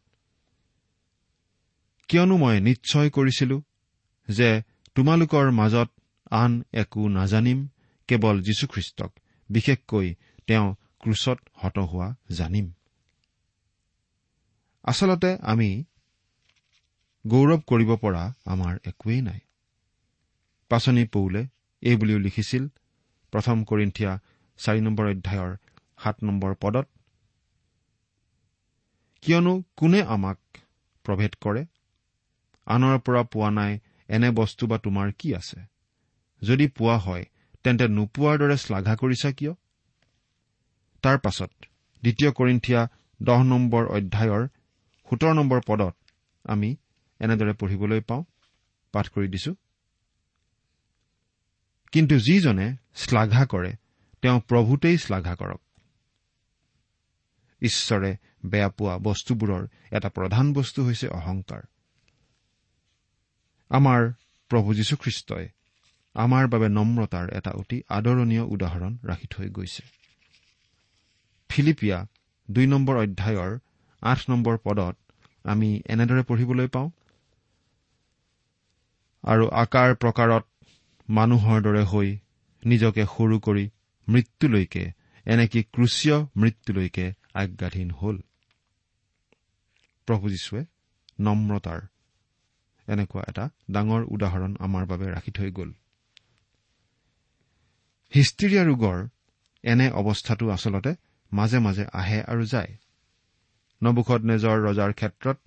কিয়নো 2.10 2.36
মই 2.38 2.56
নিশ্চয় 2.62 3.10
কৰিছিলো 3.10 3.62
যে 4.28 4.50
তোমালোকৰ 4.96 5.52
মাজত 5.52 5.90
আন 6.32 6.52
একো 6.74 7.08
নাজানিম 7.08 7.60
কেৱল 8.08 8.36
যীশুখ্ৰীষ্টক 8.42 9.12
বিশেষকৈ 9.50 10.08
তেওঁ 10.48 10.68
ক্ৰুচত 11.00 11.40
হত 11.54 11.78
হোৱা 11.80 12.16
জানিম। 12.32 12.68
আচলতে 14.84 15.38
আমি 15.42 15.70
গৌৰৱ 17.28 17.62
কৰিব 17.68 17.96
পৰা 17.96 18.24
আমাৰ 18.46 18.74
একোৱেই 18.86 19.22
নাই। 19.22 19.40
পাচনি 20.70 21.04
পৌলে 21.06 21.42
এই 21.86 21.96
বুলিও 21.96 22.20
লিখিছিল 22.20 22.64
প্ৰথম 23.34 23.58
কৰিন্ঠিয়া 23.64 24.12
চাৰি 24.60 24.82
নম্বৰ 24.82 25.06
অধ্যায়ৰ 25.10 25.52
সাত 26.04 26.16
নম্বৰ 26.24 26.52
পদত। 26.62 26.88
কিয়নো 29.24 29.54
কোনে 29.78 30.02
আমাক 30.16 30.40
প্ৰভেদ 31.06 31.34
কৰে? 31.42 31.64
আনৰ 32.68 32.96
পৰা 33.06 33.22
পোৱা 33.32 33.50
নাই 33.50 33.74
এনে 34.10 34.30
বস্তু 34.32 34.68
বা 34.68 34.78
তোমাৰ 34.78 35.08
কি 35.20 35.30
আছে? 35.36 35.60
যদি 36.42 36.66
পোৱা 36.68 36.98
হয় 36.98 37.26
তেন্তে 37.64 37.86
নোপোৱাৰ 37.88 38.36
দৰে 38.42 38.58
শ্লাঘা 38.58 38.94
কৰিছা 38.96 39.30
কিয়? 39.32 39.54
তাৰ 41.04 41.18
পাছত 41.18 41.52
দ্বিতীয় 42.04 42.32
কৰিন্ঠিয়া 42.32 42.82
দহ 43.20 43.40
নম্বৰ 43.44 43.84
অধ্যায়ৰ 43.88 44.44
সোতৰ 45.08 45.34
নম্বৰ 45.34 45.60
পদত 45.68 45.96
আমি 46.46 46.70
এনেদৰে 47.20 47.54
পঢ়িবলৈ 47.54 48.02
পাওঁ। 48.02 48.24
পাঠ 48.94 49.06
কৰি 49.10 49.28
দিছো। 49.28 49.52
কিন্তু 51.92 52.16
যিজনে 52.20 52.76
শ্লাঘা 52.96 53.46
কৰে 53.46 53.76
তেওঁ 54.22 54.40
প্ৰভূতেই 54.42 54.98
শ্লাঘা 54.98 55.36
কৰক। 55.36 55.62
ঈশ্বৰে 57.62 58.18
বেয়া 58.46 58.70
পোৱা 58.70 58.98
বস্তুবোৰৰ 58.98 59.68
এটা 59.92 60.10
প্ৰধান 60.10 60.54
বস্তু 60.54 60.86
হৈছে 60.86 61.08
অহংকাৰ। 61.08 61.62
আমাৰ 63.70 64.14
প্ৰভু 64.52 64.74
যীশুখ্ৰীষ্টই 64.74 65.46
আমাৰ 66.16 66.48
বাবে 66.48 66.68
নম্ৰতাৰ 66.70 67.30
এটা 67.34 67.52
অতি 67.52 67.82
আদৰণীয় 67.90 68.44
উদাহৰণ 68.44 68.98
ৰাখি 69.04 69.28
থৈ 69.28 69.50
গৈছে। 69.50 69.84
ফিলিপিয়া 71.50 72.08
দুই 72.52 72.68
নম্বৰ 72.68 72.96
অধ্যায়ৰ 72.98 73.60
আঠ 74.02 74.30
নম্বৰ 74.30 74.58
পদত 74.64 74.96
আমি 75.44 75.82
এনেদৰে 75.86 76.24
পঢ়িবলৈ 76.24 76.68
পাওঁ 76.68 76.90
আৰু 79.24 79.48
আকাৰ 79.48 79.96
প্ৰকাৰত 79.96 80.44
মানুহৰ 81.10 81.62
দৰে 81.62 81.84
হৈ 81.84 82.18
নিজকে 82.66 83.06
সৰু 83.06 83.40
কৰি 83.40 83.70
মৃত্যুলৈকে 84.10 84.94
এনেকি 85.26 85.64
ক্ৰুচীয় 85.64 86.28
মৃত্যুলৈকে 86.38 87.14
আজ্ঞাধীন 87.34 87.92
হ'ল। 87.92 88.18
প্ৰভু 90.08 90.30
যীশুৱে 90.30 90.66
নম্ৰতাৰ 91.20 91.82
এনেকুৱা 92.88 93.24
এটা 93.28 93.50
ডাঙৰ 93.72 94.04
উদাহৰণ 94.04 94.56
আমাৰ 94.60 94.86
বাবে 94.86 95.06
ৰাখি 95.12 95.32
থৈ 95.32 95.52
গ'ল। 95.52 95.72
হিষ্ট্ৰিয়া 98.16 98.64
ৰোগৰ 98.64 99.08
এনে 99.64 99.92
অৱস্থাটো 99.92 100.50
আচলতে 100.50 100.96
মাজে 101.34 101.60
মাজে 101.60 101.86
আহে 101.94 102.24
আৰু 102.24 102.46
যায়। 102.46 102.78
নবুখত 103.84 104.22
নেজৰ 104.22 104.58
ৰজাৰ 104.66 104.94
ক্ষেত্ৰত 104.94 105.38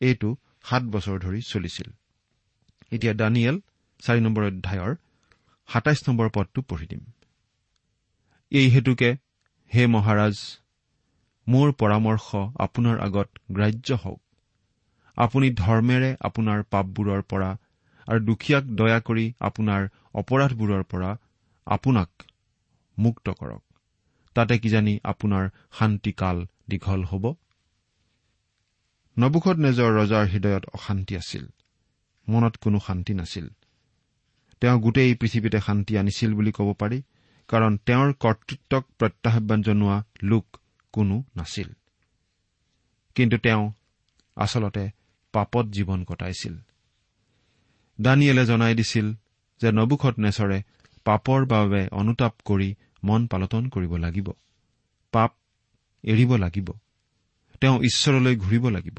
এইটো 0.00 0.36
সাত 0.64 0.82
বছৰ 0.82 1.18
ধৰি 1.18 1.42
চলিছিল। 1.42 1.90
এতিয়া 2.92 3.14
দানিয়েল 3.14 3.60
চাৰি 4.00 4.20
নম্বৰ 4.20 4.44
অধ্যায়ৰ 4.44 4.94
সাতাইছ 5.68 6.08
নম্বৰ 6.08 6.28
পদটো 6.34 6.62
পঢ়ি 6.62 6.86
দিম। 6.86 7.02
এই 8.50 8.68
হেতুকে 8.68 9.16
হে 9.74 9.86
মহাৰাজ 9.86 10.36
মোৰ 11.46 11.72
পৰামৰ্শ 11.72 12.28
আপোনাৰ 12.58 13.00
আগত 13.00 13.28
গ্ৰাহ্য 13.52 13.94
হওক। 13.94 14.20
আপুনি 15.16 15.50
ধৰ্মেৰে 15.50 16.16
আপোনাৰ 16.20 16.62
পাপবোৰৰ 16.62 17.22
পৰা 17.22 17.50
আৰু 18.06 18.20
দুখীয়াক 18.20 18.64
দয়া 18.64 19.00
কৰি 19.00 19.32
আপোনাৰ 19.40 19.88
অপৰাধবোৰৰ 20.14 20.82
পৰা 20.82 21.16
আপোনাক 21.66 22.10
মুক্ত 22.98 23.30
কৰক। 23.30 23.62
তাতে 24.34 24.58
কিজানি 24.58 25.00
আপোনাৰ 25.04 25.48
শান্তিকাল 25.78 26.46
দীঘল 26.70 27.04
হ'ব? 27.04 27.34
নবুখত 29.18 29.56
নেজৰ 29.56 29.90
ৰজাৰ 29.96 30.24
হৃদয়ত 30.26 30.64
অশান্তি 30.66 31.16
আছিল। 31.16 31.44
মনত 32.28 32.56
কোনো 32.56 32.78
শান্তি 32.86 33.14
নাছিল। 33.14 33.46
তেওঁ 34.60 34.80
গোটেই 34.80 35.14
পৃথিৱীতে 35.14 35.60
শান্তি 35.60 35.98
আনিছিল 35.98 36.34
বুলি 36.34 36.52
ক'ব 36.52 36.72
পাৰি 36.72 37.02
কাৰণ 37.48 37.76
তেওঁৰ 37.76 38.12
কৰ্তৃত্বক 38.12 38.86
প্ৰত্যাহ্বান 38.98 39.62
জনোৱা 39.62 40.04
লোক 40.22 40.56
কোনো 40.92 41.24
নাছিল। 41.36 41.68
কিন্তু 43.14 43.38
তেওঁ 43.38 43.72
আচলতে 44.36 44.90
পাপত 45.32 45.66
জীৱন 45.66 46.04
কটাইছিল। 46.04 46.58
দানিয়েলে 48.00 48.46
জনাই 48.46 48.74
দিছিল 48.74 49.14
যে 49.60 49.72
নবুখত 49.72 50.18
নেচৰে 50.18 50.62
পাপৰ 51.04 51.46
বাবে 51.46 51.88
অনুতাপ 51.92 52.34
কৰি 52.44 52.74
মন 53.04 53.26
পালটন 53.26 53.68
কৰিব 53.68 53.96
লাগিব। 53.96 54.30
পাপ 55.12 55.34
এৰিব 56.02 56.36
লাগিব। 56.36 56.70
তেওঁ 57.60 57.78
ঈশ্বৰলৈ 57.78 58.36
ঘূৰিব 58.36 58.68
লাগিব। 58.68 58.98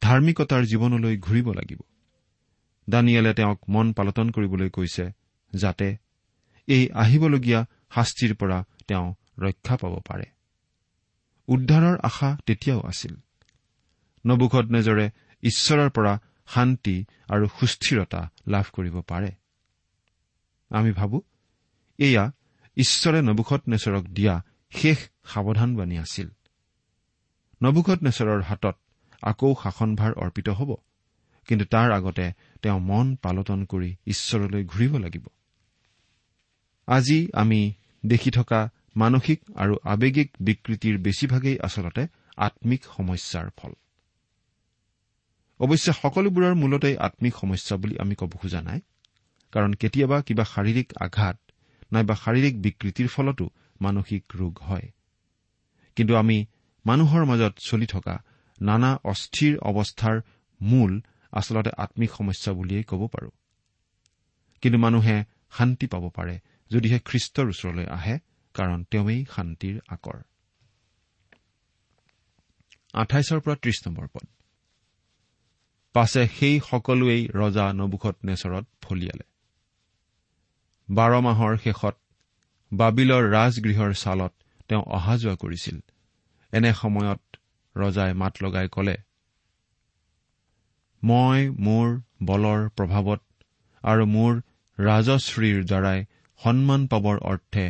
ধাৰ্মিকতাৰ 0.00 0.64
জীৱনলৈ 0.64 1.18
ঘূৰিব 1.18 1.52
লাগিব। 1.52 1.80
দানিয়েলে 2.90 3.34
তেওঁক 3.34 3.60
মন 3.68 3.92
পালটন 3.92 4.30
কৰিবলৈ 4.30 4.70
কৈছে 4.70 5.10
যাতে 5.54 5.96
এই 6.66 6.90
আহিবলগীয়া 6.90 7.66
শাস্তিৰ 7.94 8.34
পৰা 8.34 8.64
তেওঁ 8.88 9.14
ৰক্ষা 9.38 9.76
পাব 9.76 10.00
পাৰে। 10.08 10.24
উদ্ধাৰৰ 11.48 11.98
আশা 12.02 12.38
তেতিয়াও 12.46 12.80
আছিল। 12.80 13.16
নবুখত 14.26 14.64
নেজৰে 14.64 15.10
ঈশ্বৰৰ 15.42 15.90
পৰা 15.90 16.18
শান্তি 16.46 17.04
আৰু 17.28 17.48
সুস্থিৰতা 17.60 18.30
লাভ 18.48 18.64
কৰিব 18.72 19.00
পাৰে। 19.00 19.32
আমি 20.70 20.92
ভাবো 20.92 21.22
এয়া 21.98 22.32
ঈশ্বৰে 22.76 23.22
নবুখত 23.22 23.62
নেচৰক 23.68 24.04
দিয়া 24.04 24.42
শেষ 24.70 24.98
সাৱধানবাণী 25.24 25.98
আছিল। 25.98 26.28
নবুখত 27.62 28.02
নেচৰৰ 28.02 28.42
হাতত 28.42 28.76
আকৌ 29.22 29.54
শাসনভাৰ 29.62 30.12
অৰ্পিত 30.12 30.48
হ'ব 30.48 30.74
কিন্তু 31.48 31.64
তাৰ 31.64 31.92
আগতে 31.92 32.32
তেওঁ 32.62 32.80
মন 32.80 33.06
পালটন 33.16 33.60
কৰি 33.64 33.90
ঈশ্বৰলৈ 34.06 34.62
ঘূৰিব 34.64 34.92
লাগিব। 34.98 35.24
আজি 36.88 37.18
আমি 37.32 37.60
দেখি 38.06 38.30
থকা 38.30 38.60
মানসিক 38.96 39.40
আৰু 39.56 39.74
আৱেগিক 39.84 40.30
বিকৃতিৰ 40.40 40.98
বেছিভাগেই 40.98 41.58
আচলতে 41.58 42.02
আম্মিক 42.36 42.82
সমস্যাৰ 42.96 43.48
ফল। 43.56 43.72
অৱশ্যে 45.60 45.92
সকলোবোৰৰ 45.92 46.54
মূলতেই 46.54 46.96
আম্মিক 46.96 47.34
সমস্যা 47.36 47.76
বুলি 47.76 47.94
আমি 47.98 48.14
ক'ব 48.14 48.32
খোজা 48.40 48.60
নাই 48.62 48.80
কাৰণ 49.52 49.72
কেতিয়াবা 49.74 50.18
কিবা 50.22 50.44
শাৰীৰিক 50.44 50.88
আঘাত 51.00 51.36
নাইবা 51.92 52.14
শাৰীৰিক 52.14 52.54
বিকৃতিৰ 52.60 53.08
ফলতো 53.08 53.44
মানসিক 53.80 54.22
ৰোগ 54.34 54.54
হয়। 54.62 54.88
কিন্তু 55.96 56.12
আমি 56.16 56.46
মানুহৰ 56.86 57.24
মাজত 57.24 57.54
চলি 57.58 57.86
থকা 57.86 58.14
নানা 58.60 58.90
অস্থিৰ 59.04 59.58
অৱস্থাৰ 59.58 60.16
মূল 60.60 60.92
আচলতে 61.32 61.70
আম্মিক 61.76 62.10
সমস্যা 62.10 62.52
বুলিয়েই 62.52 62.84
ক'ব 62.84 63.02
পাৰো। 63.06 63.30
কিন্তু 64.62 64.78
মানুহে 64.78 65.24
শান্তি 65.52 65.86
পাব 65.86 66.04
পাৰে 66.08 66.38
যদিহে 66.70 66.98
খ্ৰীষ্টৰ 66.98 67.46
ওচৰলৈ 67.48 67.86
আহে 67.86 68.18
কাৰণ 68.54 68.84
তেওঁৱেই 68.90 69.24
শান্তিৰ 69.36 69.76
আকৰ। 69.88 70.18
পাছে 75.94 76.22
সেই 76.26 76.60
সকলোৱেই 76.70 77.22
ৰজা 77.34 77.72
নবুখত 77.72 78.16
নেচৰত 78.24 78.64
ফলিয়ালে। 78.82 79.24
বাৰ 80.88 81.12
মাহৰ 81.20 81.52
শেষত 81.56 81.96
বাবিলৰ 82.72 83.24
ৰাজগৃহৰ 83.30 83.92
ছালত 83.94 84.32
তেওঁ 84.68 84.82
অহা 84.82 85.14
যোৱা 85.16 85.36
কৰিছিল। 85.36 85.76
এনে 86.52 86.72
সময়ত 86.74 87.22
ৰজাই 87.76 88.12
মাত 88.14 88.34
লগাই 88.42 88.68
কলে 88.68 88.96
মই 91.02 91.50
মোৰ 91.50 91.88
বলৰ 92.22 92.68
প্ৰভাৱত 92.68 93.20
আৰু 93.84 94.04
মোৰ 94.06 94.32
ৰাজশ্ৰীৰ 94.78 95.64
দ্বাৰাই 95.64 96.04
সন্মান 96.40 96.86
পাবৰ 96.86 97.16
অৰ্থে 97.18 97.64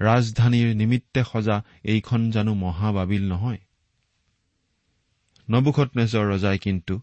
ৰাজধানীৰ 0.00 0.74
নিমিত্তে 0.74 1.24
সজা 1.32 1.56
এইখন 1.84 2.30
জানো 2.30 2.54
মহাবাবিল 2.54 3.24
নহয়। 3.28 3.60
নবুখত 5.50 5.88
নেজৰ 5.96 6.24
ৰজাই 6.32 6.58
কিন্তু 6.58 7.00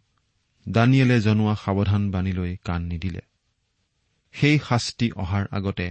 দানিয়েলে 0.69 1.17
জনোৱা 1.21 1.56
সাৱধানবাণীলৈ 1.56 2.58
কাণ 2.63 2.82
নিদিলে। 2.82 3.21
সেই 4.34 4.60
শাস্তি 4.60 5.12
অহাৰ 5.15 5.45
আগতে 5.52 5.88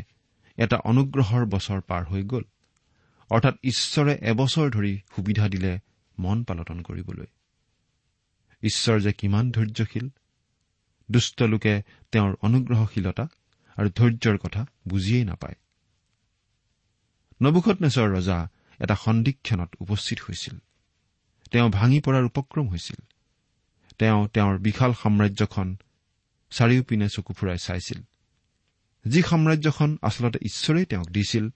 এটা 0.58 0.76
অনুগ্ৰহৰ 0.76 1.44
বছৰ 1.44 1.80
পাৰ 1.80 2.04
হৈ 2.04 2.22
গ'ল। 2.22 2.44
অৰ্থাৎ 3.30 3.54
ঈশ্বৰে 3.64 4.14
এবছৰ 4.22 4.70
ধৰি 4.70 4.92
সুবিধা 5.16 5.48
দিলে 5.48 5.72
মন 6.18 6.44
পালটন 6.44 6.82
কৰিবলৈ। 6.82 7.26
ঈশ্বৰ 8.64 9.00
যে 9.00 9.12
কিমান 9.12 9.50
ধৈৰ্যশীল 9.50 10.08
দুষ্ট 11.10 11.42
লোকে 11.42 11.82
তেওঁৰ 12.12 12.36
অনুগ্ৰহশীলতা 12.40 13.26
আৰু 13.76 13.88
ধৈৰ্যৰ 13.88 14.38
কথা 14.38 14.66
বুজিয়েই 14.88 15.24
নাপায়। 15.24 15.54
নবুখত 17.42 17.82
নেচৰ 17.82 18.16
ৰজা 18.16 18.48
এটা 18.80 18.94
সন্দিক্ষণত 18.94 19.76
উপস্থিত 19.80 20.18
হৈছিল। 20.20 20.58
তেওঁ 21.50 21.70
ভাঙি 21.70 22.00
পৰাৰ 22.00 22.24
উপক্ৰম 22.24 22.68
হৈছিল। 22.68 23.02
তেওঁ 23.98 24.28
তেওঁৰ 24.28 24.58
বিশাল 24.58 24.92
সাম্ৰাজ্যখন 24.92 25.76
চাৰিওপিনে 26.50 27.08
চকু 27.08 27.32
ফুৰাই 27.32 27.58
চাইছিল। 27.58 28.02
যি 29.08 29.22
সাম্ৰাজ্যখন 29.22 29.98
আচলতে 30.02 30.38
ঈশ্বৰেই 30.42 30.84
তেওঁক 30.84 31.06
দিছিল 31.06 31.48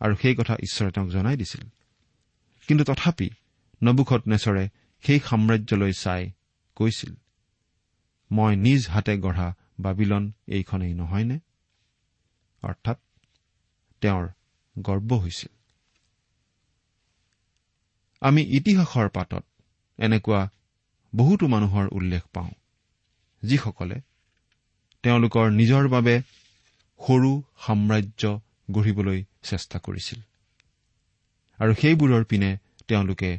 আৰু 0.00 0.14
সেই 0.22 0.34
কথা 0.34 0.54
ঈশ্বৰে 0.54 0.90
তেওঁক 0.90 1.08
জনাই 1.08 1.36
দিছিল। 1.36 1.60
কিন্তু 2.66 2.84
তথাপি 2.84 3.30
নবুখত 3.82 4.28
নেচৰে 4.28 4.68
সেই 5.04 5.18
সাম্ৰাজ্যলৈ 5.18 5.92
চাই 5.92 6.22
কৈছিল 6.76 7.12
মই 8.30 8.56
নিজ 8.56 8.82
হাতে 8.88 9.14
গঢ়া 9.18 9.48
বাবিলন 9.80 10.24
এইখনেই 10.48 10.94
নহয়নে? 10.94 11.38
অৰ্থাৎ 12.62 12.98
তেওঁৰ 14.02 14.26
গৰ্ব 14.78 15.10
হৈছিল। 15.14 15.52
আমি 18.22 18.42
ইতিহাসৰ 18.42 19.08
পাতত 19.08 19.44
এনেকুৱা 19.98 20.40
বহুতো 21.12 21.46
মানুহৰ 21.46 21.86
উল্লেখ 21.92 22.22
পাওঁ 22.32 22.50
যিসকলে 23.42 23.98
তেওঁলোকৰ 25.04 25.46
নিজৰ 25.50 25.88
বাবে 25.88 26.14
সৰু 27.00 27.30
সাম্ৰাজ্য 27.66 28.22
গঢ়িবলৈ 28.70 29.24
চেষ্টা 29.42 29.78
কৰিছিল 29.78 30.20
আৰু 31.58 31.72
সেইবোৰৰ 31.74 32.24
পিনে 32.24 32.50
তেওঁলোকে 32.88 33.30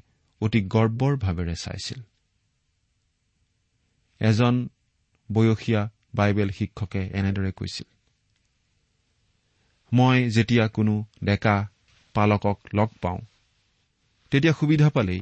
অতি 0.41 0.59
গৰ্বৰ 0.67 1.13
ভাৱেৰে 1.17 1.55
চাইছিল। 1.55 1.99
এজন 4.19 4.55
বয়সীয়া 5.29 5.81
বাইবেল 6.15 6.49
শিক্ষকে 6.49 7.01
এনেদৰে 7.13 7.51
কৈছিল 7.51 7.87
মই 9.91 10.17
যেতিয়া 10.29 10.67
কোনো 10.67 10.93
ডেকা 11.23 11.55
পালকক 12.13 12.57
লগ 12.73 12.89
পাওঁ 13.01 13.19
তেতিয়া 14.31 14.53
সুবিধা 14.53 14.89
পালেই 14.89 15.21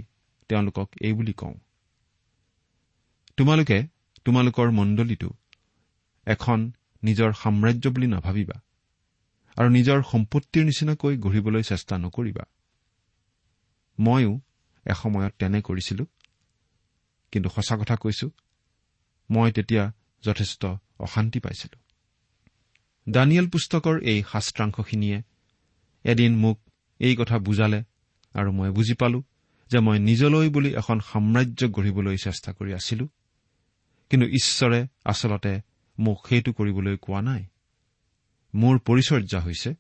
তেওঁলোকক 0.49 0.89
এই 1.01 1.13
বুলি 1.13 1.33
কওঁ 1.33 1.55
তোমালোকে 3.37 3.77
তোমালোকৰ 4.25 4.67
মণ্ডলীটো 4.71 5.29
এখন 6.27 6.59
নিজৰ 7.03 7.31
সাম্ৰাজ্য 7.33 7.85
বুলি 7.89 8.07
নাভাবিবা 8.07 8.57
আৰু 9.57 9.69
নিজৰ 9.69 9.99
সম্পত্তিৰ 10.11 10.63
নিচিনাকৈ 10.65 11.13
গঢ়িবলৈ 11.17 11.63
চেষ্টা 11.63 11.95
নকৰিবা। 11.97 12.43
ময়ো 13.99 14.31
এসময়ত 14.85 15.33
তেনে 15.39 15.61
কৰিছিলো। 15.61 16.05
কিন্তু 17.31 17.49
সঁচা 17.49 17.77
কথা 17.77 17.95
কৈছো 17.95 18.29
মই 19.29 19.51
তেতিয়া 19.51 19.93
যথেষ্ট 20.23 20.65
অশান্তি 20.99 21.39
পাইছিলো। 21.39 21.77
দানিয়েল 23.11 23.49
পুস্তকৰ 23.49 23.99
এই 24.01 24.23
শাস্ত্ৰাংশখিনিয়ে 24.31 25.21
এদিন 26.03 26.37
মোক 26.37 26.59
এই 26.99 27.15
কথা 27.15 27.39
বুজালে 27.39 27.83
আৰু 28.33 28.51
মই 28.51 28.69
বুজি 28.71 28.93
পালো 28.93 29.23
যে 29.71 29.79
মই 29.79 29.99
নিজলৈ 29.99 30.49
বুলি 30.49 30.75
এখন 30.75 30.99
সাম্ৰাজ্য 30.99 31.67
গঢ়িবলৈ 31.67 32.17
চেষ্টা 32.17 32.53
কৰি 32.53 32.73
আছিলো 32.73 33.07
কিন্তু 34.09 34.27
ঈশ্বৰে 34.27 34.87
আচলতে 35.05 35.61
মোক 35.99 36.27
সেইটো 36.27 36.53
কৰিবলৈ 36.53 36.97
কোৱা 37.01 37.21
নাই। 37.21 37.45
মোৰ 38.55 38.79
পৰিচৰ্যা 38.79 39.39
হৈছে 39.39 39.75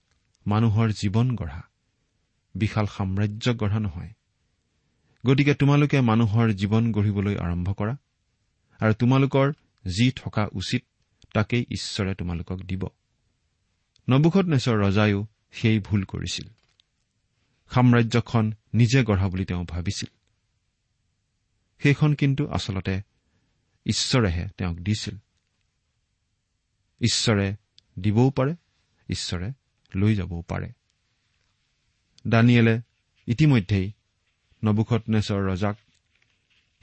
মানুহৰ 0.47 0.91
জীৱন 0.91 1.35
গঢ়া 1.35 1.61
বিশাল 2.55 2.85
সাম্ৰাজ্য 2.85 3.53
গঢ়া 3.53 3.79
নহয়। 3.79 4.13
গতিকে 5.25 5.53
তোমালোকে 5.53 6.01
মানুহৰ 6.01 6.51
জীৱন 6.51 6.91
গঢ়িবলৈ 6.91 7.37
আৰম্ভ 7.37 7.73
কৰা 7.73 7.97
আৰু 8.79 8.93
তোমালোকৰ 8.93 9.53
যি 9.97 10.11
থকা 10.11 10.47
উচিত 10.51 10.83
তাকেই 11.33 11.65
ঈশ্বৰে 11.71 12.15
তোমালোকক 12.15 12.59
দিব। 12.59 12.87
নবুখত 14.09 14.45
নেচৰ 14.45 14.77
ৰজায়ো 14.77 15.27
সেই 15.51 15.79
ভুল 15.79 16.03
কৰিছিল। 16.03 16.47
সাম্ৰাজ্যখন 17.69 18.51
নিজে 18.73 19.03
গঢ়া 19.03 19.29
বুলি 19.29 19.45
তেওঁ 19.45 19.65
ভাবিছিল। 19.65 20.09
সেইখন 21.79 22.13
কিন্তু 22.13 22.47
আচলতে 22.47 23.01
ঈশ্বৰেহে 23.85 24.47
তেওঁক 24.57 24.77
দিছিল। 24.77 25.17
ঈশ্বৰে 27.01 27.55
দিবও 27.99 28.29
পাৰে 28.29 28.55
ঈশ্বৰে 29.09 29.51
লৈ 29.95 30.15
যাবও 30.15 30.41
পাৰে। 30.41 30.69
দানিয়েলে 32.27 32.81
ইতিমধ্যেই 33.27 33.91
নবুখতনেশ্বৰ 34.65 35.41
ৰজাক 35.45 35.75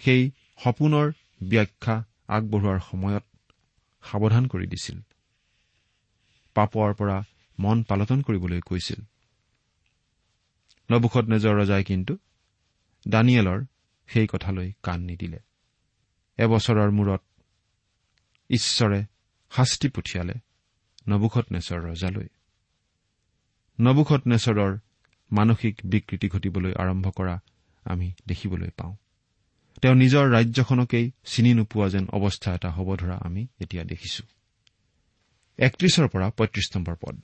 সেই 0.00 0.30
সপোনৰ 0.64 1.12
ব্যাখ্যা 1.42 2.04
আগবঢ়োৱাৰ 2.28 2.78
সময়ত 2.90 3.24
সাৱধান 4.02 4.46
কৰি 4.46 4.66
দিছিল। 4.66 4.98
পাপৰ 6.54 6.94
পৰা 6.94 7.24
মন 7.58 7.82
পালটন 7.82 8.22
কৰিবলৈ 8.22 8.60
কৈছিল। 8.60 9.00
নবুখত 10.90 11.24
নেজৰ 11.24 11.54
ৰজাই 11.60 11.84
কিন্তু 11.84 12.18
দানিয়েলৰ 13.08 13.64
সেই 14.06 14.26
কথালৈ 14.26 14.72
কাণ 14.82 15.00
নিদিলে। 15.00 15.38
এবছৰৰ 16.38 16.90
মূৰত 16.90 17.22
ঈশ্বৰে 18.50 19.04
শাস্তি 19.50 19.88
পঠিয়ালে 19.88 20.34
নবুখত 21.08 21.46
নেচৰ 21.52 21.80
ৰজালৈ। 21.80 22.28
নবুখত 23.80 24.22
নেচৰৰ 24.26 24.78
মানসিক 25.32 25.74
বিকৃতি 25.84 26.28
ঘটিবলৈ 26.28 26.72
আৰম্ভ 26.74 27.10
কৰা 27.10 27.40
আমি 27.84 28.12
দেখিবলৈ 28.26 28.70
পাওঁ। 28.76 28.96
তেওঁ 29.82 29.94
নিজৰ 29.94 30.24
ৰাজ্যখনকেই 30.30 31.12
চিনি 31.24 31.54
নোপোৱা 31.54 31.88
যেন 31.88 32.04
অৱস্থা 32.08 32.54
এটা 32.54 32.70
হ'ব 32.70 32.96
ধৰা 32.96 33.16
আমি 33.22 33.46
এতিয়া 33.60 33.84
দেখিছো। 33.84 34.24
একত্ৰিশৰ 35.58 36.08
পৰা 36.08 36.30
পঁয়ত্ৰিশ 36.30 36.66
নম্বৰ 36.76 36.96
পদ। 37.00 37.16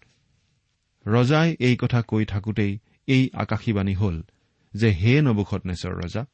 ৰজাই 1.07 1.57
এই 1.61 1.77
কথা 1.77 2.03
কৈ 2.03 2.25
থাকোতেই 2.25 2.79
এই 3.07 3.31
আকাশীবাণী 3.35 3.94
হল 3.94 4.23
যে 4.75 4.88
হে 4.92 5.21
নবুখত 5.21 5.66
নেচৰ 5.66 5.94
ৰজা 6.05 6.27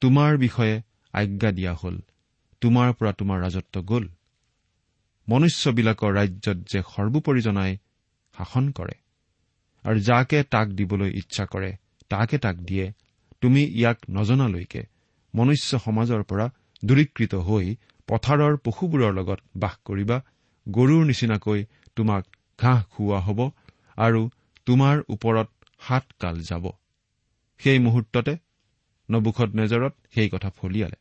তোমাৰ 0.00 0.38
বিষয়ে 0.38 0.82
আজ্ঞা 1.12 1.50
দিয়া 1.52 1.74
হল 1.74 2.00
তোমাৰ 2.60 2.92
পৰা 2.92 3.12
তোমাৰ 3.12 3.38
ৰাজত্ব 3.40 3.82
গ'ল। 3.82 4.08
মনুষ্যবিলাকৰ 5.28 6.12
ৰাজ্যত 6.12 6.56
যে 6.56 6.80
সৰ্বোপৰি 6.82 7.40
জনাই 7.40 7.76
শাসন 8.38 8.70
কৰে 8.70 8.96
আৰু 9.84 9.98
যাকে 10.00 10.42
তাক 10.42 10.68
দিবলৈ 10.68 11.10
ইচ্ছা 11.10 11.44
কৰে 11.46 11.76
তাকে 12.08 12.38
তাক 12.38 12.56
দিয়ে 12.56 12.92
তুমি 13.44 13.62
ইয়াক 13.78 13.98
নজনালৈকে 14.10 14.82
মনুষ্য 15.34 15.78
সমাজৰ 15.78 16.22
পৰা 16.22 16.46
দূৰীকৃত 16.84 17.34
হৈ 17.46 17.66
পথাৰৰ 18.08 18.54
পশুবোৰৰ 18.56 19.12
লগত 19.18 19.40
বাস 19.56 19.74
কৰিবা। 19.84 20.16
গৰুৰ 20.66 21.02
নিচিনাকৈ 21.04 21.60
তোমাক 21.96 22.22
ঘাঁহ 22.58 22.80
খুওৱা 22.92 23.18
হ'ব 23.26 23.40
আৰু 23.96 24.20
তোমাৰ 24.66 24.96
ওপৰত 25.08 25.48
সাত 25.80 26.04
কাল 26.18 26.36
যাব। 26.40 26.64
সেই 27.60 27.78
মুহূৰ্ততে 27.78 28.34
নবুখত 29.08 29.50
নেজৰত 29.54 29.94
সেই 30.14 30.28
কথা 30.28 30.50
ফলিয়ালে। 30.58 30.98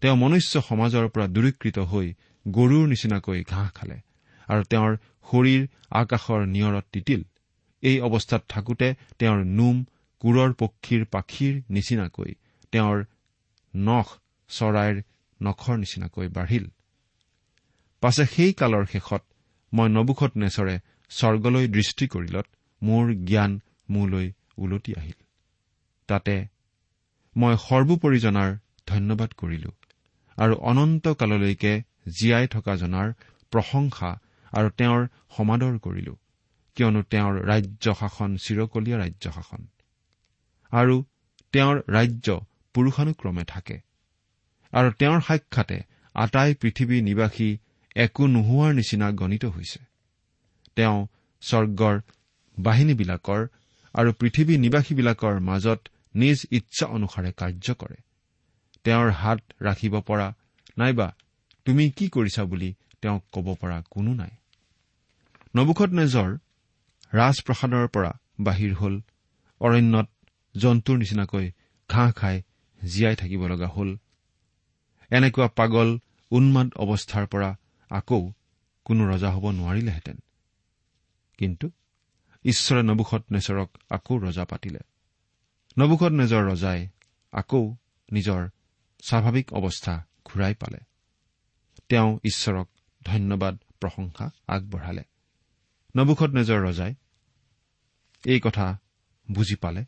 তেওঁ 0.00 0.16
মনুষ্য 0.16 0.54
সমাজৰ 0.68 1.06
পৰা 1.08 1.26
দূৰীকৃত 1.26 1.78
হৈ 1.90 2.06
গৰুৰ 2.46 2.84
নিচিনাকৈ 2.88 3.40
ঘাঁহ 3.44 3.68
খালে 3.74 3.98
আৰু 4.48 4.62
তেওঁৰ 4.72 4.92
শৰীৰ 5.28 5.62
আকাশৰ 5.90 6.40
নিয়ৰত 6.46 6.84
তিতিল। 6.92 7.20
এই 7.82 7.96
অৱস্থাত 8.00 8.42
থাকোতে 8.48 8.88
তেওঁৰ 9.18 9.40
নোম 9.58 9.76
কোৰৰ 10.22 10.50
পক্ষীৰ 10.62 11.02
পাখীৰ 11.14 11.54
নিচিনাকৈ 11.70 12.30
তেওঁৰ 12.72 12.98
নখ 13.74 14.08
চৰাইৰ 14.50 14.96
নখৰ 15.40 15.76
নিচিনাকৈ 15.78 16.28
বাঢ়িল। 16.36 16.66
পাছে 18.02 18.24
সেই 18.26 18.52
কালৰ 18.52 18.84
শেষত 18.92 19.22
মই 19.72 19.88
নবুখত 19.88 20.32
নেচৰে 20.36 20.76
স্বৰ্গলৈ 21.10 21.64
দৃষ্টি 21.76 22.04
কৰিলত 22.14 22.46
মোৰ 22.82 23.04
জ্ঞান 23.24 23.52
মোলৈ 23.90 24.26
ওলটি 24.58 24.92
আহিল। 24.94 25.18
তাতে 26.08 26.36
মই 27.36 27.54
সৰ্বোপৰি 27.66 28.18
জনাৰ 28.26 28.50
ধন্যবাদ 28.86 29.30
কৰিলো 29.40 29.70
আৰু 30.38 30.54
অনন্ত 30.70 31.04
কাললৈকে 31.20 31.72
জীয়াই 32.18 32.46
থকা 32.54 32.74
জনাৰ 32.76 33.08
প্ৰশংসা 33.52 34.10
আৰু 34.52 34.68
তেওঁৰ 34.78 35.02
সমাদৰ 35.36 35.74
কৰিলো 35.78 36.14
কিয়নো 36.76 37.00
তেওঁৰ 37.12 37.34
ৰাজ্য 37.50 37.86
শাসন 38.00 38.30
চিৰকলীয়া 38.44 38.96
ৰাজ্য 38.98 39.24
শাসন। 39.36 39.62
আৰু 40.72 41.04
তেওঁৰ 41.52 41.82
ৰাজ্য 41.88 42.40
পুৰুষানুক্ৰমে 42.74 43.44
থাকে। 43.44 43.80
আৰু 44.72 44.90
তেওঁৰ 44.92 45.20
সাক্ষাতে 45.20 45.82
আটাই 46.14 46.54
পৃথিৱী 46.54 47.02
নিবাসী 47.02 47.58
একো 47.96 48.26
নোহোৱাৰ 48.26 48.74
নিচিনা 48.74 49.12
গণিত 49.12 49.44
হৈছে। 49.44 49.80
তেওঁ 50.76 51.06
স্বৰ্গৰ 51.40 52.00
বাহিনীবিলাকৰ 52.58 53.48
আৰু 53.94 54.12
পৃথিৱী 54.12 54.58
নিবাসীবিলাকৰ 54.58 55.40
মাজত 55.40 55.80
নিজ 56.14 56.46
ইচ্ছা 56.50 56.86
অনুসাৰে 56.86 57.32
কাৰ্য 57.32 57.74
কৰে। 57.74 57.96
তেওঁৰ 58.84 59.10
হাত 59.10 59.40
ৰাখিব 59.62 60.00
পৰা 60.00 60.34
নাইবা 60.78 61.14
তুমি 61.64 61.90
কি 61.90 62.08
কৰিছা 62.08 62.44
বুলি 62.44 62.74
তেওঁক 63.02 63.24
ক'ব 63.32 63.54
পৰা 63.54 63.82
কোনো 63.90 64.14
নাই। 64.14 64.30
নবুখত 65.56 65.90
নেজৰ 65.90 66.38
ৰাজপ্ৰসাদৰ 67.14 67.88
পৰা 67.88 68.12
বাহিৰ 68.40 68.74
হল 68.74 69.00
অৰণ্যত 69.60 70.08
জন্তুৰ 70.58 70.98
নিচিনাকৈ 70.98 71.50
ঘাঁহ 71.88 72.12
খাই 72.12 72.42
জীয়াই 72.84 73.16
থাকিব 73.16 73.46
লগা 73.46 73.68
হল। 73.68 73.96
এনেকুৱা 75.10 75.48
পাগল 75.48 75.98
উন্মাদ 76.30 76.74
অৱস্থাৰ 76.74 77.26
পৰা 77.26 77.56
আকৌ 77.88 78.32
কোনো 78.84 79.08
ৰজা 79.08 79.30
হ'ব 79.30 79.50
নোৱাৰিলেহেঁতেন। 79.50 80.16
কিন্তু 81.38 81.70
ঈশ্বৰে 82.44 82.82
নবুখত 82.82 83.24
নেচৰক 83.32 83.70
আকৌ 83.90 84.18
ৰজা 84.18 84.44
পাতিলে। 84.44 84.78
নবুখত 85.78 86.12
নেজৰ 86.12 86.50
ৰজাই 86.52 86.88
আকৌ 87.32 87.74
নিজৰ 88.12 88.48
স্বাভাৱিক 89.02 89.52
অৱস্থা 89.52 90.04
ঘূৰাই 90.24 90.54
পালে। 90.54 90.78
তেওঁ 91.88 92.18
ঈশ্বৰক 92.24 92.68
ধন্যবাদ 93.04 93.58
প্ৰশংসা 93.80 94.30
আগবঢ়ালে। 94.46 95.04
নবুখত 95.96 96.30
নেজৰ 96.30 96.60
ৰজাই 96.68 96.94
এই 98.24 98.40
কথা 98.40 98.78
বুজি 99.30 99.56
পালে। 99.56 99.84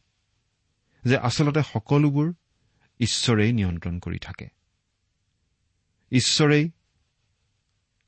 যে 1.04 1.16
আচলতে 1.16 1.62
সকলোবোৰ 1.62 2.32
ঈশ্বৰেই 3.00 3.52
নিয়ন্ত্ৰণ 3.52 3.98
কৰি 3.98 4.18
থাকে। 4.18 4.48
ঈশ্বৰেই 6.12 6.70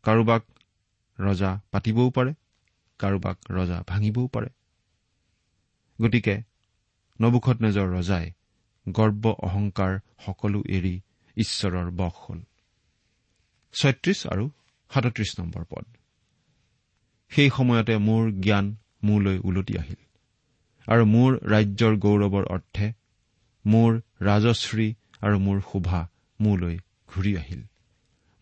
কাৰোবাক 0.03 0.43
ৰজা 1.21 1.61
পাতিবও 1.71 2.11
পাৰে 2.11 2.35
কাৰোবাক 2.99 3.39
ৰজা 3.51 3.85
ভাঙিবও 3.89 4.27
পাৰে। 4.27 4.49
গতিকে 6.03 6.43
নবুখত 7.21 7.63
নেজৰ 7.63 7.89
ৰজাই 7.89 8.33
গৰ্ব 8.89 9.27
অহংকাৰ 9.27 9.99
সকলো 10.27 10.63
এৰি 10.69 11.01
ঈশ্বৰৰ 11.37 11.91
বস 11.91 12.13
হ'ল। 12.17 12.41
ছয়ত্ৰিশ 13.73 14.27
আৰু 14.27 14.51
সাতত্ৰিশ 14.95 15.41
নম্বৰ 15.41 15.65
পদ। 15.71 15.85
সেই 17.29 17.51
সময়তে 17.51 17.97
মোৰ 17.97 18.31
জ্ঞান 18.33 18.77
মোলৈ 19.03 19.39
ওলটি 19.45 19.79
আহিল। 19.79 20.12
আৰু 20.89 21.05
মোৰ 21.05 21.39
ৰাজ্যৰ 21.45 21.97
গৌৰৱৰ 21.97 22.45
অৰ্থে 22.45 22.93
মোৰ 23.67 24.01
ৰাজশ্ৰী 24.21 24.95
আৰু 25.21 25.39
মোৰ 25.39 25.61
শোভা 25.61 26.09
মোলৈ 26.41 26.79
ঘূৰি 27.09 27.37
আহিল। 27.37 27.63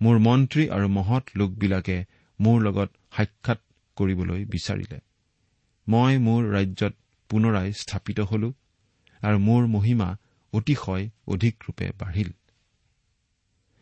মোৰ 0.03 0.19
মন্ত্ৰী 0.19 0.69
আৰু 0.69 0.89
মহৎ 0.89 1.25
লোকবিলাকে 1.37 2.05
মোৰ 2.41 2.63
লগত 2.63 2.91
সাক্ষাৎ 3.17 3.61
কৰিবলৈ 3.97 4.45
বিচাৰিলে। 4.45 5.01
মই 5.89 6.19
মোৰ 6.19 6.43
ৰাজ্যত 6.53 6.95
পুনৰাই 7.31 7.73
স্থাপিত 7.73 8.21
হলো 8.21 8.53
আৰু 9.21 9.39
মোৰ 9.39 9.67
মহিমা 9.67 10.17
অতিশয় 10.53 11.11
অধিক 11.27 11.55
ৰূপে 11.69 11.91
বাঢ়িল। 11.99 12.33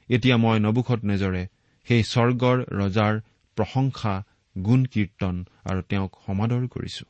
এতিয়া 0.09 0.37
মই 0.37 0.59
নবুখত 0.59 1.01
নেজৰে 1.05 1.49
সেই 1.87 2.03
স্বৰ্গৰ 2.03 2.59
ৰজাৰ 2.81 3.21
প্ৰশংসা 3.57 4.15
গুণ 4.57 4.85
কীৰ্তন 4.85 5.45
আৰু 5.65 5.83
তেওঁক 5.83 6.13
সমাদৰ 6.27 6.67
কৰিছো। 6.69 7.05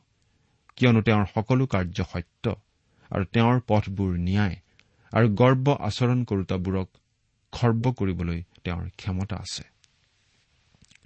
কিয়নো 0.79 1.01
তেওঁৰ 1.01 1.25
সকলো 1.35 1.65
কাৰ্য 1.65 2.03
সত্য 2.13 2.55
আৰু 3.11 3.23
তেওঁৰ 3.25 3.61
পথবোৰ 3.67 4.11
ন্যায় 4.17 4.55
আৰু 5.13 5.29
গৰ্ব 5.29 5.77
আচৰণ 5.79 6.23
কৰোতাবোৰক 6.23 6.87
খৰ্ব 7.51 7.91
কৰিবলৈ 7.91 8.43
তেওঁৰ 8.63 8.89
ক্ষমতা 8.89 9.35
আছে। 9.35 9.63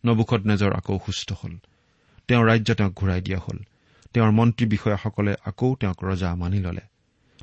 নবুখত 0.05 0.41
নেজৰ 0.45 0.73
আকৌ 0.73 0.99
সুস্থ 1.05 1.33
হল। 1.33 1.57
তেওঁৰ 2.27 2.45
ৰাজ্য 2.47 2.75
তেওঁক 2.75 2.93
ঘূৰাই 2.93 3.21
দিয়া 3.21 3.39
হল। 3.39 3.59
তেওঁৰ 4.13 4.31
মন্ত্ৰী 4.31 4.65
বিষয়াসকলে 4.67 5.35
আকৌ 5.45 5.75
তেওঁক 5.75 6.03
ৰজা 6.03 6.35
মানি 6.35 6.59
ললে। 6.59 6.81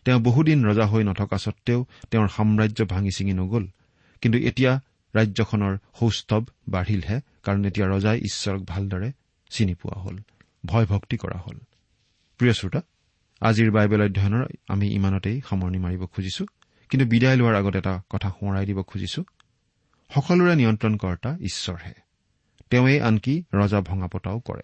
তেওঁ 0.05 0.21
বহুদিন 0.21 0.67
ৰজা 0.67 0.87
হৈ 0.87 1.05
নথকা 1.05 1.39
সত্বেও 1.39 1.87
তেওঁৰ 2.11 2.29
সাম্ৰাজ্য 2.29 2.85
ভাঙি 2.85 3.11
ছিঙি 3.11 3.33
নগল। 3.33 3.67
কিন্তু 4.23 4.39
এতিয়া 4.39 4.81
ৰাজ্যখনৰ 5.15 5.79
সৌষ্ঠৱ 6.01 6.45
বাঢ়িলহে 6.69 7.21
কাৰণ 7.43 7.65
এতিয়া 7.65 7.87
ৰজাই 7.89 8.19
ঈশ্বৰক 8.19 8.63
ভালদৰে 8.63 9.13
চিনি 9.51 9.75
পোৱা 9.75 10.01
হল 10.01 10.17
ভয় 10.67 10.87
ভক্তি 10.87 11.17
কৰা 11.17 11.39
হল। 11.39 11.59
প্ৰিয় 12.41 12.55
শ্ৰোতা 12.55 12.81
আজিৰ 13.41 13.71
বাইবেল 13.71 14.03
অধ্যয়নৰ 14.03 14.45
আমি 14.69 14.95
ইমানতেই 14.95 15.41
সামৰণি 15.51 15.79
মাৰিব 15.79 16.07
খুজিছো 16.07 16.47
কিন্তু 16.89 17.09
বিদায় 17.09 17.37
লোৱাৰ 17.37 17.55
আগত 17.55 17.77
এটা 17.77 18.03
কথা 18.11 18.31
সোঁৱৰাই 18.31 18.67
দিব 18.67 18.83
খুজিছো। 18.83 19.25
সকলোৰে 20.15 20.55
নিয়ন্ত্ৰণকৰ্তা 20.57 21.37
ঈশ্বৰহে। 21.41 21.93
তেওঁৱেই 22.71 23.01
আনকি 23.01 23.45
ৰজা 23.55 23.81
ভঙা 23.81 24.07
পতাও 24.07 24.41
কৰে। 24.41 24.63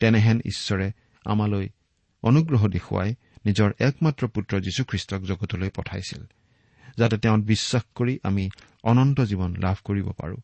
তেনেহেন 0.00 0.40
ঈশ্বৰে 0.44 0.92
আমালৈ 1.24 1.68
অনুগ্ৰহ 2.22 2.68
দেখুৱাই 2.68 3.14
নিজৰ 3.46 3.72
একমাত্ৰ 3.78 4.26
পুত্ৰ 4.26 4.60
যীশুখ্ৰীষ্টক 4.60 5.20
জগতলৈ 5.22 5.70
পঠাইছিল 5.70 6.24
যাতে 6.96 7.18
তেওঁত 7.18 7.40
বিশ্বাস 7.40 7.82
কৰি 7.94 8.18
আমি 8.22 8.50
অনন্ত 8.82 9.20
জীৱন 9.20 9.56
লাভ 9.56 9.76
কৰিব 9.84 10.10
পাৰো 10.10 10.36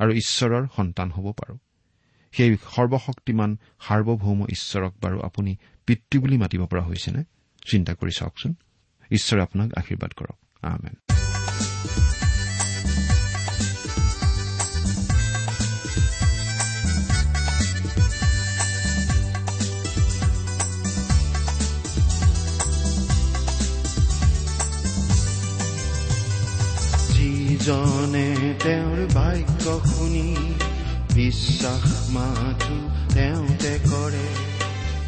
আৰু 0.00 0.12
ঈশ্বৰৰ 0.12 0.66
সন্তান 0.76 1.10
হ'ব 1.10 1.32
পাৰো। 1.32 1.58
সেই 2.32 2.56
সৰ্বশক্তিমান 2.76 3.56
সাৰ্বভৌম 3.80 4.46
ঈশ্বৰক 4.46 4.94
বাৰু 5.00 5.20
আপুনি 5.20 5.56
পিতৃ 5.86 6.18
বুলি 6.18 6.38
মাতিব 6.38 6.66
পৰা 6.66 6.82
হৈছেনে? 6.82 7.24
চিন্তা 7.70 7.94
কৰি 7.94 8.10
চাওকচোন। 8.10 8.54
ঈশ্বৰে 9.12 9.42
আপোনাক 9.42 9.70
আশীৰ্বাদ 9.76 10.12
কৰক। 10.12 10.38
আমেন। 10.62 10.94
যিজনে 27.12 28.54
তেওঁৰ 28.62 29.06
বাক্য 29.14 29.88
শুনি 29.88 30.36
বিশ্বাস 31.20 32.10
মাথো 32.10 32.76
তেওঁতে 33.14 33.72
কৰে। 33.90 34.28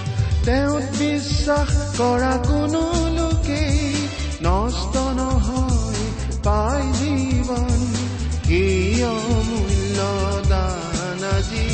তেওঁত 0.45 0.87
বিশ্বাস 0.99 1.73
কৰা 1.99 2.33
কোনো 2.47 2.83
লোকেই 3.09 3.81
নষ্ট 4.43 4.95
নহয় 4.97 6.05
পায় 6.45 6.87
জীৱন। 6.93 7.81
এই 8.49 9.05
অমূল্য 9.05 9.99
দান 10.49 11.23
আজি 11.37 11.69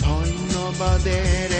ধন্যবাদেৰে 0.00 1.59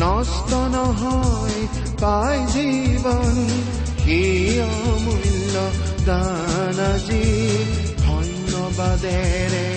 নষ্ট 0.00 0.54
নহয় 0.54 1.66
পাই 2.00 2.38
জীৱন 2.52 3.34
সেই 4.04 4.60
অমূল্য 4.60 5.54
দান 6.06 6.78
আজি? 6.94 7.24
ধন্যবাদেৰে 8.06 9.68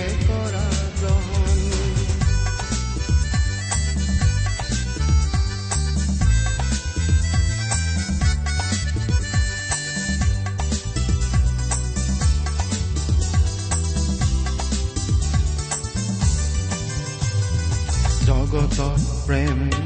প্ৰেম 19.28 19.81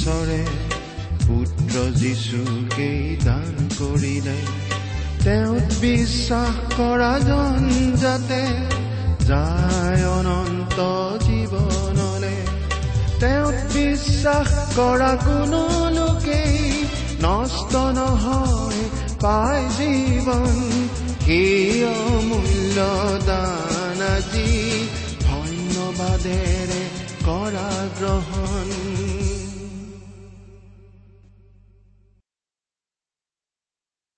ঈশ্বৰে 0.00 0.46
পুত্ৰ 1.26 1.98
যীশুকেই 1.98 3.16
দান 3.24 3.68
কৰিলে। 3.78 4.36
তেওঁত 5.24 5.72
বিশ্বাস 5.80 6.80
কৰা 6.80 7.18
জন 7.18 7.92
যাতে 7.96 8.46
যায় 9.26 10.06
অনন্ত 10.06 10.78
জীৱনলে। 11.24 12.46
তেওঁত 13.20 13.54
বিশ্বাস 13.74 14.48
কৰা 14.76 15.16
কোনো 15.24 15.90
লোকেই 15.90 16.84
নষ্ট 17.22 17.76
নহয় 17.76 18.88
পায় 19.20 19.64
জীৱন। 19.78 20.88
সেই 21.24 21.84
অমূল্য 21.84 22.76
দান 23.26 24.02
আজি 24.02 24.88
ধন্যবাদেৰে 25.20 26.88